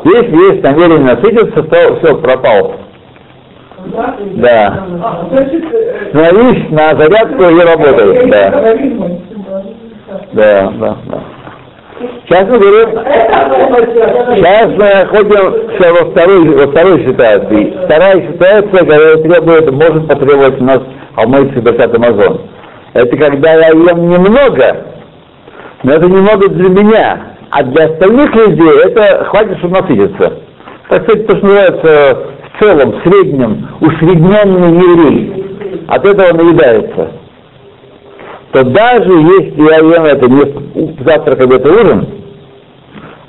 Если 0.05 0.53
есть 0.53 0.63
намерение 0.63 1.15
насытиться, 1.15 1.63
то 1.63 1.95
все, 1.97 2.15
пропал. 2.17 2.75
да? 3.85 4.15
Да. 4.35 4.85
А, 5.01 5.27
на 6.69 6.95
зарядку 6.95 7.43
и 7.43 7.59
работай. 7.59 8.29
Да, 8.29 8.51
да, 10.33 10.71
да. 10.77 10.97
да. 11.05 11.19
Сейчас 12.25 12.45
мы 12.47 12.59
говорим, 12.59 12.89
сейчас 14.35 14.69
мы 14.77 15.07
ходим 15.07 15.69
все 15.75 15.91
во 15.91 16.11
второй, 16.11 16.49
во 16.49 16.67
второй 16.67 17.05
ситуации. 17.07 17.73
Вторая 17.85 18.31
ситуация, 18.31 18.85
когда 18.85 19.15
требует, 19.15 19.71
может 19.71 20.07
потребовать 20.07 20.61
у 20.61 20.63
нас 20.65 20.81
омыться 21.15 21.61
Беркат 21.61 21.95
Амазон. 21.95 22.41
Это 22.93 23.17
когда 23.17 23.53
я 23.53 23.69
ем 23.69 24.09
немного, 24.09 24.85
но 25.83 25.93
это 25.93 26.05
немного 26.05 26.49
для 26.49 26.69
меня, 26.69 27.19
а 27.55 27.63
для 27.63 27.85
остальных 27.85 28.35
людей 28.35 28.69
это 28.83 29.23
хватит, 29.29 29.57
чтобы 29.59 29.79
насытиться. 29.79 30.39
Так 30.89 31.03
сказать, 31.03 31.25
то, 31.25 31.37
что 31.37 31.45
называется 31.45 32.17
в 32.51 32.59
целом, 32.61 32.91
в 32.91 33.03
среднем, 33.03 33.67
усредненный 33.79 34.73
еврей 34.73 35.85
от 35.87 36.05
этого 36.05 36.33
наедается. 36.33 37.11
То 38.51 38.63
даже 38.65 39.09
если 39.09 39.61
я 39.69 39.77
ем 39.77 40.03
это 40.03 40.29
не 40.29 40.97
завтрак, 41.05 41.39
обед 41.39 41.65
и 41.65 41.69
ужин, 41.69 42.07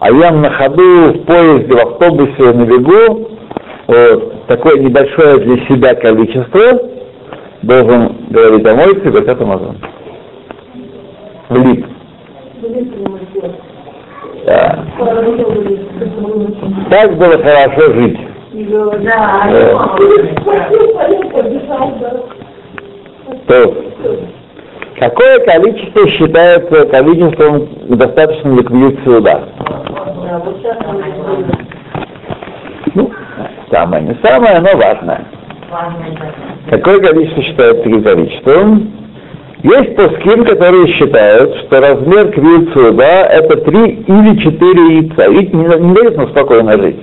а 0.01 0.11
ем 0.11 0.43
на 0.43 0.51
ходу, 0.51 1.13
в 1.13 1.25
поезде, 1.25 1.73
в 1.73 1.79
автобусе, 1.87 2.53
на 2.53 2.65
бегу, 2.65 3.29
вот, 3.87 4.47
такое 4.49 4.81
небольшое 4.81 5.39
для 5.39 5.69
себя 5.69 5.95
количество, 5.95 6.81
должен 7.63 8.27
говорить 8.31 8.67
о 8.67 8.75
мойце 8.75 9.03
и 9.05 9.09
Беркат 9.09 9.41
Амазон. 9.41 9.77
Влип. 11.49 11.87
Да. 14.47 14.79
Так 16.89 17.17
было 17.17 17.37
хорошо 17.39 17.93
жить. 17.95 18.19
Да, 19.03 19.51
То, 23.49 23.75
какое 25.01 25.41
количество 25.41 26.09
считается 26.09 26.87
количеством 26.87 27.69
достаточным 27.89 28.55
для 28.55 28.65
квиют 28.65 29.01
суда? 29.05 29.43
Ну, 32.95 33.11
самое 33.71 34.05
не 34.05 34.15
самое, 34.23 34.61
но 34.61 34.77
важное. 34.77 35.25
Какое 36.71 37.01
количество 37.01 37.43
считается 37.43 37.83
количеством? 38.01 38.96
Есть 39.67 39.97
пускин, 39.97 40.45
которые 40.45 40.87
считают, 40.93 41.57
что 41.57 41.81
размер 41.81 42.31
квиют 42.31 42.73
суда 42.73 43.27
это 43.27 43.57
три 43.63 44.05
или 44.07 44.39
четыре 44.39 44.99
яйца. 44.99 45.29
Видите, 45.29 45.57
не, 45.57 45.65
не 45.89 45.93
дает 45.95 46.17
нам 46.17 46.29
спокойно 46.29 46.81
жить. 46.81 46.97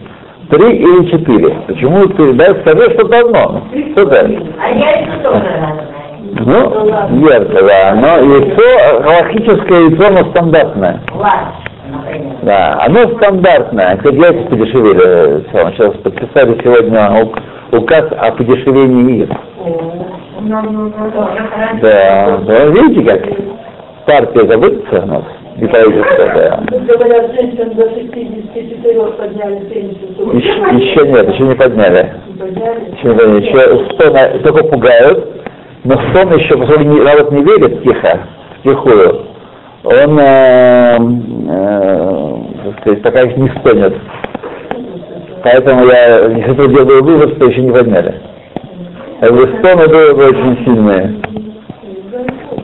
Три 0.50 0.78
или 0.78 1.10
четыре. 1.12 1.56
Почему 1.68 2.08
ты? 2.08 2.34
Да, 2.34 2.46
скажи 2.62 2.90
что-то 2.92 3.20
одно. 3.20 3.64
Что-то. 3.92 4.30
А 4.62 4.70
яйца 4.70 5.12
тоже. 5.24 5.46
Ну, 6.46 7.26
верно, 7.28 7.62
да. 7.68 7.96
Но 7.96 8.34
яйцо, 8.34 9.02
галактическое 9.02 9.80
яйцо, 9.90 10.08
оно 10.08 10.30
стандартное. 10.30 11.02
Да, 12.44 12.78
оно 12.86 13.00
стандартное. 13.18 13.98
Кстати, 13.98 14.16
яйца 14.16 14.50
подешевели. 14.50 15.44
Сейчас 15.52 15.94
подписали 15.98 16.62
сегодня 16.64 17.24
ук- 17.24 17.40
указ 17.72 18.06
о 18.18 18.32
подешевлении 18.32 19.18
яиц. 19.20 19.30
Да, 21.82 22.38
да, 22.38 22.66
видите 22.68 23.04
как 23.04 23.22
партия 24.06 24.48
забудется 24.48 25.02
у 25.02 25.06
нас? 25.06 25.24
и 25.58 25.68
правительство, 25.68 26.26
да. 26.36 26.64
Тут 26.68 26.84
говорят, 26.84 27.32
женщин 27.36 27.74
до 27.76 27.90
64 27.90 29.04
подняли 29.04 29.60
пенсию. 29.66 30.38
Еще, 30.38 30.50
еще 30.50 31.08
нет, 31.08 31.30
еще 31.30 31.44
не 31.44 31.56
подняли. 31.56 32.14
Еще, 32.96 33.08
не 33.08 33.16
подняли. 33.16 33.46
еще 33.46 33.94
стон, 33.94 34.16
э, 34.16 34.40
только 34.40 34.64
пугают, 34.66 35.44
но 35.84 35.96
стон 36.10 36.38
еще, 36.38 36.58
поскольку 36.58 37.04
народ 37.04 37.32
не 37.32 37.44
верит 37.44 37.84
тихо, 37.84 38.20
втихую, 38.60 39.26
он, 39.84 40.20
э, 40.20 40.98
э, 41.50 42.34
так 42.64 42.82
сказать, 42.82 43.02
пока 43.04 43.22
их 43.22 43.38
не 43.38 43.50
стонет. 43.60 43.94
Поэтому 45.44 45.86
я 45.88 46.28
не 46.30 46.42
хотел 46.42 46.68
делать 46.68 47.04
вывод, 47.04 47.36
что 47.36 47.46
еще 47.46 47.62
не 47.62 47.72
подняли. 47.72 48.33
Как 49.24 49.32
бы 49.34 49.48
стоны 49.58 49.88
были 49.88 50.12
бы 50.12 50.26
очень 50.26 50.66
сильные. 50.66 51.16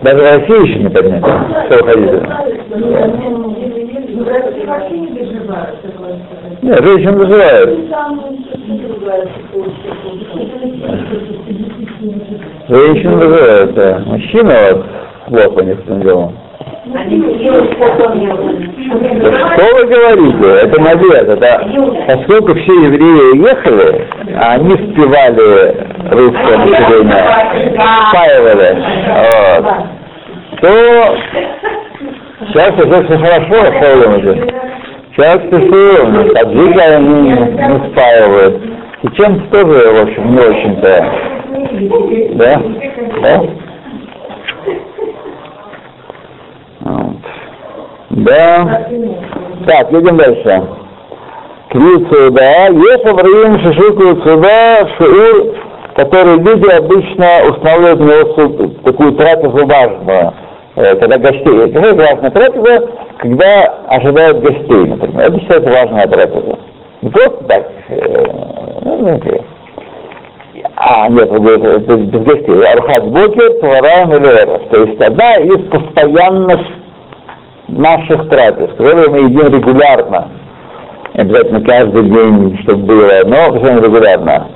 Даже 0.02 0.18
в 0.18 0.24
России 0.24 0.68
еще 0.68 0.80
не 0.80 0.90
подняли. 0.90 1.24
Что 1.68 1.80
уходили? 1.80 2.22
Ну, 4.12 4.26
не. 4.26 4.60
Нет, 6.62 6.84
женщин 6.84 7.18
доживают. 7.18 7.70
Женщины 12.68 13.16
доживают, 13.16 13.74
да. 13.76 14.00
Мужчина 14.06 14.54
вот 14.74 14.86
плохо 15.28 15.62
у 15.62 15.64
с. 15.64 16.34
Они 16.94 17.22
делают 17.38 17.78
потом 17.80 18.20
Да 18.20 18.36
что 18.90 19.76
вы 19.76 19.86
говорите? 19.86 20.48
Это 20.64 20.82
навет. 20.82 21.30
Это, 21.30 21.68
поскольку 22.08 22.56
все 22.56 22.74
евреи 22.74 23.40
уехали, 23.40 24.08
а 24.36 24.54
они 24.54 24.72
спевали 24.72 25.76
русское 26.12 26.58
население, 26.58 27.24
спаивали, 28.10 28.70
вот, 29.20 29.66
то 30.62 31.18
сейчас 32.48 32.74
уже 32.80 33.04
все 33.06 33.18
хорошо, 33.18 33.58
слава 33.80 34.18
Богу. 34.18 34.34
Сейчас 35.16 35.42
все 35.50 36.32
таджики 36.34 36.80
они 36.80 37.32
не 37.32 37.92
спаивают. 37.92 38.56
И 39.02 39.08
чем 39.16 39.40
тоже, 39.50 39.92
в 39.92 40.02
общем, 40.04 40.32
не 40.32 40.40
очень-то. 40.40 41.06
Да? 42.36 42.62
Да? 43.22 43.42
Вот. 46.82 47.18
Да. 48.10 48.88
Так, 49.68 49.92
едем 49.92 50.18
дальше. 50.18 50.64
Крицу, 51.70 52.32
да. 52.32 52.68
Есть 52.68 53.06
Авраим 53.06 53.60
Шишуку 53.60 54.22
сюда 54.24 54.88
шиур, 54.98 55.56
который 55.96 56.40
люди 56.40 56.70
обычно 56.72 57.50
устанавливают 57.50 58.38
на 58.38 58.44
него 58.44 58.68
такую 58.84 59.12
трапезу 59.14 59.68
важную. 59.68 60.34
Э, 60.76 60.96
Когда 60.96 61.18
гостей. 61.18 61.72
Какая 61.72 61.94
важная 61.94 62.32
трапеза, 62.32 62.88
когда 63.18 63.64
ожидают 63.90 64.40
гостей, 64.40 64.86
например. 64.88 65.28
Это 65.28 65.40
считается 65.42 65.72
важная 65.72 66.08
трапеза. 66.08 66.60
Не 67.02 67.10
просто 67.10 67.44
так. 67.44 67.68
э, 67.90 68.24
ну, 68.82 68.98
знаете. 69.00 69.44
А, 70.76 71.08
нет, 71.10 71.32
это, 71.32 71.68
это 71.68 71.96
без 71.96 72.22
гостей. 72.24 72.66
Архат 72.66 73.06
Бокер, 73.10 73.60
Павараем 73.62 74.14
или. 74.14 74.68
То 74.70 74.84
есть 74.84 75.02
одна 75.02 75.36
из 75.36 75.70
постоянных 75.70 76.62
наших 77.78 78.30
трапез, 78.30 78.70
которые 78.78 79.10
мы 79.10 79.20
едим 79.20 79.48
регулярно. 79.48 80.30
Обязательно 81.14 81.62
каждый 81.62 82.04
день, 82.04 82.60
чтобы 82.64 82.84
было, 82.86 83.22
но 83.26 83.52
совершенно 83.52 83.86
регулярно. 83.86 84.48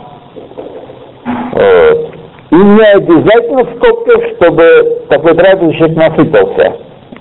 Вот. 1.52 2.14
И 2.52 2.56
не 2.56 2.86
обязательно 2.94 3.64
в 3.64 3.76
скобках, 3.78 4.22
чтобы 4.36 5.02
такой 5.10 5.34
трапез 5.36 5.76
человек 5.76 5.98
насытился. 5.98 6.74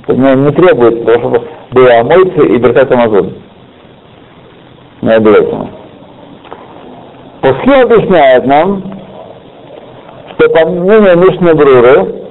Это 0.07 0.17
не, 0.17 0.35
не 0.35 0.53
требуется, 0.53 1.05
того, 1.05 1.19
чтобы 1.19 1.43
было 1.73 2.01
омойцы 2.01 2.47
и 2.47 2.59
беркат 2.59 2.93
Амазон. 2.93 3.35
Не 5.01 5.13
обязательно. 5.13 5.71
Пусхим 7.41 7.83
объясняет 7.83 8.47
нам, 8.47 8.83
что 10.33 10.49
по 10.51 10.67
мнению 10.69 11.19
Мишны 11.19 11.55
Бруры, 11.55 12.22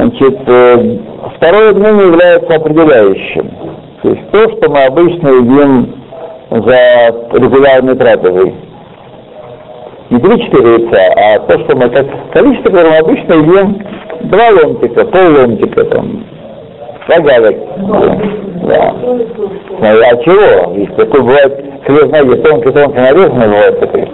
значит, 0.00 0.38
э, 0.46 0.98
второе 1.36 1.74
мнение 1.74 2.06
является 2.06 2.54
определяющим. 2.54 3.50
То 4.02 4.08
есть 4.08 4.30
то, 4.30 4.50
что 4.50 4.70
мы 4.70 4.84
обычно 4.84 5.28
едим 5.28 5.94
за 6.50 7.38
регулярной 7.38 7.96
трапезой. 7.96 8.54
Не 10.08 10.18
три-четыре 10.18 10.84
яйца, 10.84 11.12
а 11.16 11.38
то, 11.40 11.58
что 11.60 11.76
мы 11.76 11.88
как 11.90 12.06
количество, 12.32 12.70
которое 12.70 12.90
мы 12.90 12.96
обычно 12.98 13.34
едим, 13.34 13.82
два 14.22 14.48
ломтика, 14.50 15.04
пол 15.04 15.32
ломтика, 15.38 15.84
там, 15.84 16.24
рогалик. 17.06 17.58
Да. 18.62 18.92
Ну, 18.92 19.86
а 19.86 20.16
чего? 20.24 20.72
Ведь 20.74 20.96
такой 20.96 21.20
бывает 21.20 21.64
хлеб, 21.84 22.08
знаете, 22.08 22.36
тонкий-тонкий 22.36 23.00
нарезанный 23.00 23.46
бывает 23.46 23.80
такой. 23.80 24.08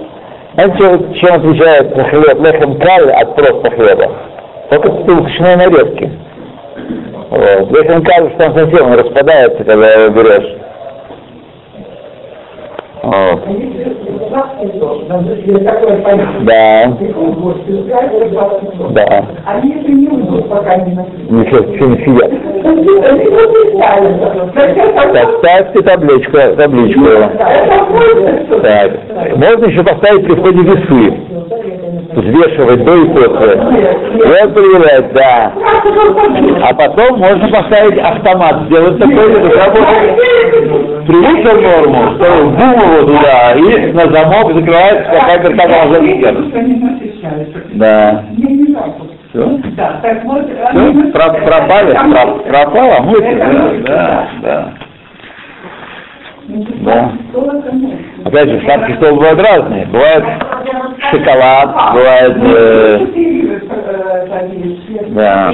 Знаете, 0.55 1.18
чем 1.20 1.34
отличается 1.34 2.05
хлеб 2.05 2.41
лехем 2.41 2.78
каль 2.78 3.11
от 3.11 3.34
просто 3.37 3.70
хлеба? 3.70 4.11
Только 4.70 4.92
с 4.92 5.04
толщиной 5.06 5.56
нарезки. 5.56 6.10
Вот. 7.30 7.70
Лехем 7.70 8.02
каль, 8.04 8.30
что 8.34 8.46
он 8.46 8.54
совсем 8.54 8.86
он 8.86 8.98
распадается, 8.98 9.64
когда 9.64 9.92
его 9.92 10.14
берешь. 10.14 10.56
Вот. 13.02 13.40
Если 13.46 13.94
Да, 16.44 16.92
да. 18.90 19.24
Они 19.46 19.72
же 19.74 19.88
не 19.88 20.08
уйдут, 20.08 20.48
пока 20.48 20.76
не. 20.76 20.92
Ничего, 21.30 21.86
не 21.86 21.98
сидят. 22.04 22.30
Так, 25.12 25.28
ставьте 25.38 25.82
табличку, 25.82 26.38
табличку. 26.56 27.04
Так. 28.62 28.90
Можно 29.36 29.66
еще 29.66 29.84
поставить 29.84 30.24
при 30.24 30.34
входе 30.34 30.62
весы. 30.62 31.14
Взвешивать 32.16 32.82
до 32.82 32.94
и 32.96 33.08
после. 33.08 33.52
И 34.14 34.48
проверять, 34.48 35.12
да. 35.12 35.52
А 36.62 36.74
потом 36.74 37.18
можно 37.18 37.46
поставить 37.48 37.98
автомат, 37.98 38.62
сделать 38.66 38.98
такой, 38.98 39.34
как 39.34 39.66
работает. 39.66 41.06
Привычно 41.06 41.52
норму, 41.60 42.16
что 42.16 42.26
голову 42.56 43.06
туда, 43.06 43.52
и 43.54 43.92
на 43.92 44.06
замок 44.10 44.54
закрывается 44.54 45.10
что 45.10 45.26
карта 45.26 45.50
они 46.54 46.74
насыщаются. 46.76 47.58
Да. 47.74 48.24
Все? 49.28 49.58
Да, 49.76 50.00
так 50.02 50.24
вот, 50.24 50.46
Все? 50.46 50.68
они 50.70 51.12
Про- 51.12 51.34
пропали? 51.34 51.92
насыщаются. 51.92 52.10
Про- 52.14 52.50
пропало? 52.50 53.02
Мыть? 53.02 53.84
Да, 53.84 54.28
да. 54.42 54.72
Да. 56.49 57.12
Опять 58.24 58.49
же, 58.49 58.61
сладкие 58.64 58.97
стол 58.99 59.16
бывают 59.16 59.40
разные. 59.40 59.86
Бывает 59.86 60.24
шоколад, 61.11 61.94
бывает... 61.94 62.36
э, 62.42 63.07
да. 65.09 65.53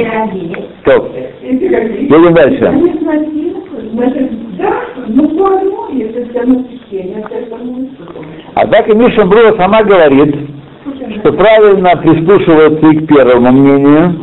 Стоп. 0.82 1.10
Едем 1.42 2.34
дальше. 2.34 2.64
Это 2.64 2.72
не 2.74 3.12
Однако 8.54 8.94
Миша 8.94 9.24
Бруа 9.26 9.52
сама 9.56 9.82
говорит, 9.82 10.36
что 11.20 11.32
правильно 11.32 11.96
прислушиваться 11.96 12.86
и 12.86 12.96
к 12.98 13.06
первому 13.06 13.50
мнению, 13.50 14.14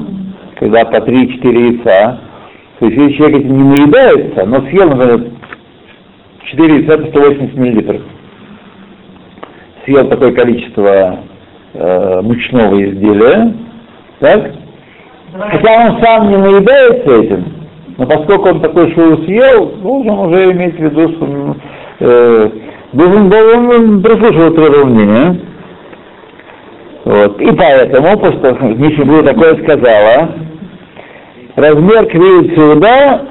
когда 0.60 0.86
по 0.86 0.98
3-4 0.98 1.42
яйца. 1.44 2.20
То 2.80 2.86
есть 2.86 2.98
если 2.98 3.14
человек 3.18 3.40
этим 3.42 3.58
не 3.58 3.64
наедается, 3.64 4.46
но 4.46 4.62
съел, 4.70 4.90
например, 4.90 5.39
4 6.52 6.74
яйца 6.74 6.94
это 6.94 7.08
180 7.10 7.56
миллилитров. 7.56 8.02
Съел 9.86 10.08
такое 10.10 10.34
количество 10.34 11.20
э, 11.74 12.22
мучного 12.22 12.84
изделия, 12.84 13.54
так? 14.20 14.52
Хотя 15.32 15.86
он 15.86 16.04
сам 16.04 16.30
не 16.30 16.38
наедается 16.38 17.16
этим, 17.18 17.46
но 17.98 18.06
поскольку 18.08 18.50
он 18.50 18.62
такой 18.62 18.92
шоу 18.94 19.18
съел, 19.26 19.68
должен 19.78 20.20
уже 20.20 20.52
иметь 20.52 20.76
в 20.76 20.80
виду, 20.80 21.10
что 21.10 21.26
м, 21.26 21.62
э, 22.00 22.50
должен, 22.94 23.30
должен 23.30 24.02
прислушиваться 24.02 24.62
к 24.62 24.70
этому 24.70 24.86
мнению. 24.94 25.42
Вот. 27.06 27.42
И 27.42 27.56
поэтому, 27.56 28.20
потому 28.20 28.56
что 28.56 28.66
Миша 28.76 29.24
такое 29.24 29.56
сказала, 29.64 30.30
размер 31.56 32.06
кривит 32.08 32.56
сюда, 32.56 33.22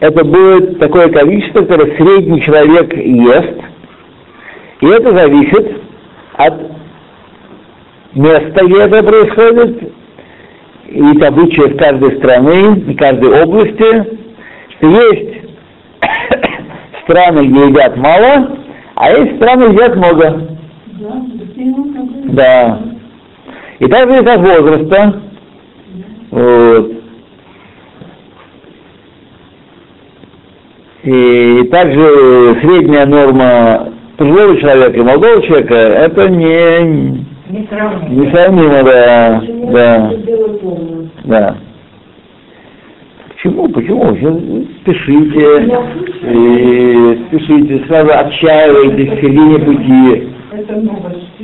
это 0.00 0.24
будет 0.24 0.78
такое 0.78 1.08
количество, 1.10 1.60
которое 1.60 1.96
средний 1.96 2.42
человек 2.42 2.94
ест, 2.94 3.60
и 4.80 4.86
это 4.86 5.12
зависит 5.12 5.82
от 6.34 6.54
места, 8.14 8.66
где 8.66 8.80
это 8.82 9.02
происходит, 9.02 9.92
и 10.88 11.16
это 11.16 11.28
обычаев 11.28 11.76
каждой 11.78 12.16
страны, 12.18 12.80
и 12.86 12.94
каждой 12.94 13.42
области, 13.42 14.24
есть 14.80 15.40
страны, 17.04 17.46
где 17.46 17.66
едят 17.66 17.96
мало, 17.96 18.58
а 18.96 19.10
есть 19.12 19.36
страны, 19.36 19.72
где 19.72 19.84
едят 19.84 19.96
много. 19.96 20.56
Да. 22.26 22.80
И 23.78 23.86
также 23.86 24.22
из 24.22 24.26
от 24.26 24.40
возраста. 24.40 25.22
Вот. 26.30 27.03
И 31.04 31.68
также 31.70 32.58
средняя 32.62 33.04
норма 33.04 33.92
пожилого 34.16 34.58
человека 34.58 34.98
и 34.98 35.02
молодого 35.02 35.42
человека 35.42 35.74
это 35.74 36.30
не, 36.30 37.26
несравнимо, 37.50 38.82
да, 38.84 39.40
Почему 39.40 39.70
да, 39.70 40.12
да. 41.24 41.56
Почему? 43.28 43.68
Почему? 43.68 44.66
Спешите, 44.80 45.44
и 46.22 47.24
спешите, 47.26 47.84
сразу 47.86 48.10
отчаиваетесь 48.10 49.10
в 49.10 49.20
середине 49.20 49.58
пути. 49.58 50.28
Это 50.52 50.76
новость. 50.76 51.38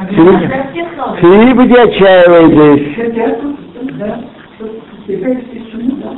В 0.00 1.20
середине, 1.20 1.54
пути 1.54 1.76
отчаиваетесь. 1.76 2.96
Хотя 2.96 3.28
тут, 3.36 3.56
да, 3.98 4.20
тут 4.58 4.72
теперь 5.06 5.38
почему, 5.38 5.96
да? 6.02 6.16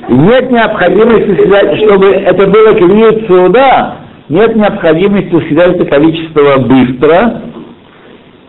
нет 0.11 0.51
необходимости 0.51 1.83
чтобы 1.83 2.07
это 2.07 2.47
было 2.47 2.73
кредит 2.73 3.27
суда, 3.27 3.97
нет 4.29 4.55
необходимости 4.55 5.47
связать 5.47 5.77
это 5.77 5.85
количество 5.85 6.57
быстро, 6.59 7.41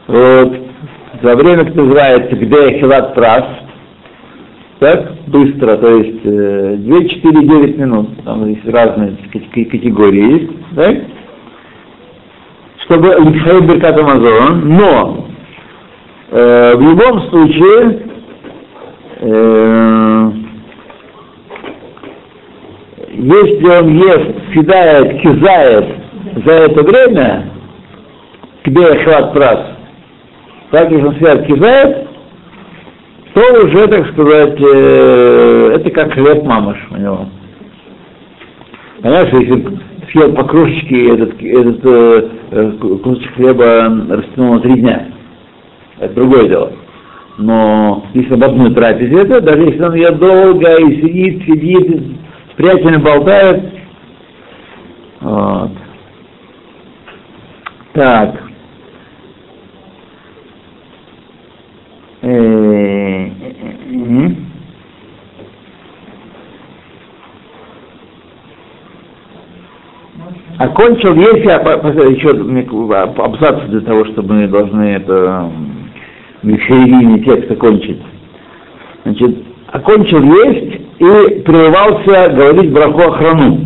вот, 0.09 0.57
за 1.23 1.37
время, 1.37 1.65
как 1.65 1.75
называется, 1.75 2.35
где 2.35 2.79
хилат 2.81 3.15
прас, 3.15 3.45
так, 4.81 5.13
быстро, 5.29 5.77
то 5.77 5.97
есть 5.99 6.21
э, 6.25 6.75
2, 6.79 7.05
4, 7.05 7.47
9 7.47 7.79
минут, 7.79 8.25
там 8.25 8.49
есть 8.49 8.69
разные 8.69 9.17
категории 9.31 10.33
есть, 10.33 10.51
так? 10.75 10.97
чтобы 12.85 13.15
лишать 13.21 13.65
Беркат 13.65 13.97
Амазон, 13.97 14.69
но 14.77 15.27
э, 16.33 16.75
в 16.75 16.81
любом 16.81 17.23
случае 17.31 18.03
э, 19.21 20.33
если 23.13 23.67
он 23.67 23.97
ест, 23.99 24.53
съедает, 24.53 25.21
кизает 25.21 25.87
за 26.45 26.53
это 26.53 26.83
время, 26.83 27.51
тебе 28.65 28.99
хват 29.05 29.33
прас, 29.35 29.61
так 30.71 30.91
если 30.91 31.07
он 31.07 31.15
съедает, 31.17 31.47
кизает, 31.47 32.09
то 33.35 33.65
уже, 33.65 33.87
так 33.89 34.13
сказать, 34.13 34.61
э, 34.61 35.73
это 35.77 35.91
как 35.91 36.13
хлеб 36.13 36.43
мамаш 36.45 36.79
у 36.91 36.97
него. 36.97 37.27
Понимаешь, 39.01 39.33
если 39.33 39.79
съел 40.11 40.33
по 40.35 40.45
кружечке 40.45 41.15
этот, 41.15 41.43
этот 41.43 41.81
э, 41.85 42.29
э, 42.51 42.73
кусочек 42.81 43.35
хлеба 43.35 43.85
растянул 44.11 44.55
на 44.55 44.61
три 44.61 44.81
дня, 44.81 45.09
это 45.99 46.15
другое 46.15 46.49
дело. 46.49 46.73
Но 47.39 48.05
если 48.13 48.35
об 48.35 48.45
одной 48.45 48.75
трапезе 48.75 49.23
это, 49.23 49.41
даже 49.41 49.63
если 49.63 49.83
он 49.83 49.95
ест 49.95 50.17
долго 50.17 50.77
и 50.77 51.01
сидит, 51.01 51.43
сидит, 51.45 52.22
с 52.53 52.57
приятелями 52.57 52.97
болтает, 53.03 53.73
вот. 55.21 55.71
Так. 57.95 58.43
Окончил, 70.59 71.15
если 71.17 71.49
я 71.49 71.57
еще 71.57 72.31
абзац 73.23 73.63
для 73.69 73.81
того, 73.81 74.05
чтобы 74.07 74.35
мы 74.35 74.47
должны 74.47 74.83
это 74.83 75.51
в 76.43 76.47
середине 76.47 77.19
текста 77.25 77.57
кончить. 77.57 78.01
Значит, 79.05 79.52
окончил 79.73 80.23
есть 80.23 80.81
и 80.99 81.41
прерывался 81.41 82.31
говорить 82.35 82.73
браху 82.73 83.01
охрану. 83.11 83.61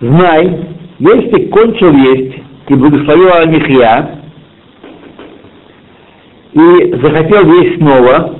Знай, 0.00 0.66
если 0.98 1.46
кончил 1.48 1.92
есть 1.92 2.36
и 2.68 2.74
благословил 2.74 3.32
Амихья, 3.34 4.20
и 6.54 6.94
захотел 7.02 7.52
есть 7.52 7.76
снова, 7.76 8.38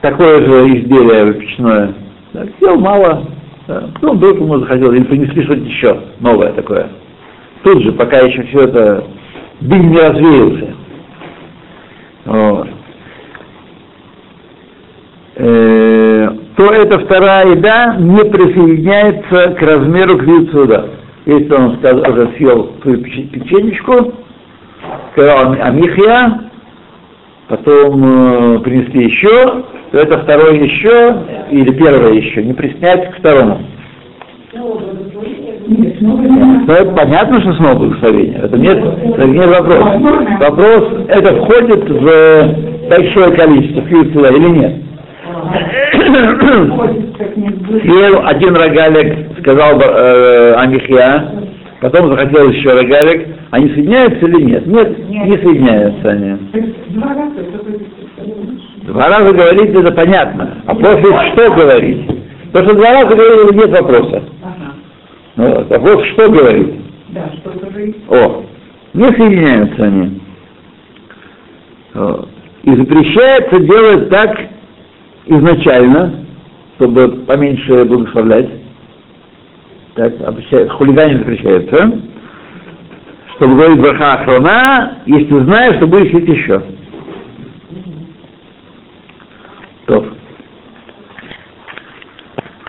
такое 0.00 0.38
же 0.38 0.78
изделие 0.78 1.34
печное, 1.34 1.94
так, 2.32 2.48
съел 2.58 2.78
мало, 2.78 3.26
да, 3.66 3.90
потом 3.94 4.16
вдруг 4.16 4.36
ему 4.38 4.58
захотел, 4.60 4.92
или 4.92 5.04
принесли 5.04 5.44
что-то 5.44 5.60
еще 5.60 6.00
новое 6.20 6.52
такое. 6.52 6.88
Тут 7.64 7.82
же, 7.82 7.92
пока 7.92 8.20
еще 8.20 8.42
все 8.44 8.62
это 8.62 9.04
дым 9.60 9.90
не 9.90 9.98
развеялся. 9.98 10.74
Вот. 12.24 12.77
Э, 15.48 16.28
то 16.56 16.64
эта 16.72 16.98
вторая 16.98 17.52
еда 17.52 17.96
не 17.98 18.22
присоединяется 18.24 19.52
к 19.52 19.62
размеру 19.62 20.18
квит 20.18 20.50
суда. 20.50 20.86
Если 21.24 21.52
он 21.52 21.78
сказал, 21.78 22.00
уже 22.10 22.28
съел 22.36 22.72
свою 22.82 22.98
печ- 22.98 23.28
печенечку, 23.30 24.12
сказал 25.12 25.52
Амихия, 25.60 26.40
потом 27.48 28.56
э, 28.56 28.58
принесли 28.60 29.06
еще, 29.06 29.64
то 29.90 29.98
это 29.98 30.18
второе 30.18 30.54
еще, 30.54 31.16
или 31.50 31.70
первое 31.72 32.12
еще, 32.12 32.42
не 32.42 32.52
присоединяется 32.52 33.12
к 33.12 33.18
второму. 33.18 33.60
Но 36.00 36.74
это 36.74 36.90
понятно, 36.92 37.40
что 37.40 37.52
снова 37.54 37.74
благословение. 37.74 38.40
Это 38.42 38.58
нет, 38.58 38.78
это 38.78 39.26
нет 39.26 39.46
вопрос. 39.46 39.84
Вопрос, 40.40 40.88
это 41.08 41.36
входит 41.36 41.88
в 41.88 42.88
большое 42.88 43.32
количество 43.32 43.82
фьюцела 43.82 44.26
или 44.34 44.48
нет? 44.48 44.87
Съел 47.82 48.26
один 48.26 48.56
рогалик, 48.56 49.38
сказал 49.40 49.80
э, 49.80 50.54
Амихья, 50.54 51.30
потом 51.80 52.08
захотел 52.10 52.48
еще 52.50 52.70
рогалик. 52.72 53.28
Они 53.50 53.68
соединяются 53.70 54.26
или 54.26 54.42
нет? 54.42 54.66
Нет, 54.66 54.98
не 55.08 55.36
соединяются 55.38 56.08
они. 56.10 56.36
Два 58.82 59.08
раза 59.08 59.32
говорить 59.32 59.74
это 59.74 59.92
понятно. 59.92 60.62
А 60.66 60.74
после 60.74 61.32
что 61.32 61.50
говорить? 61.54 62.06
То, 62.52 62.64
что 62.64 62.74
два 62.74 62.92
раза 62.92 63.14
говорили, 63.14 63.54
нет 63.56 63.70
вопроса. 63.70 64.22
Ага, 64.42 64.72
Ну, 65.36 65.54
вот. 65.54 65.68
Вопрос, 65.70 66.04
что 66.08 66.30
говорить? 66.30 66.74
да, 67.10 67.30
что-то 67.40 67.70
же 67.72 67.80
есть. 67.82 67.98
О, 68.08 68.44
не 68.94 69.04
соединяются 69.12 69.84
они. 69.84 70.20
Вот. 71.94 72.28
И 72.64 72.70
запрещается 72.74 73.60
делать 73.60 74.08
так 74.10 74.38
изначально, 75.28 76.24
чтобы 76.76 77.08
поменьше 77.26 77.84
благословлять. 77.84 78.48
Так, 79.94 80.12
обещает- 80.20 80.70
хулигане 80.70 81.18
запрещается. 81.18 82.00
Чтобы 83.36 83.54
говорить 83.56 83.80
браха 83.80 84.14
охрана, 84.14 84.98
если 85.06 85.38
знаешь, 85.44 85.76
что 85.76 85.86
будешь 85.86 86.12
есть 86.12 86.28
еще. 86.28 86.62
То. 89.86 90.17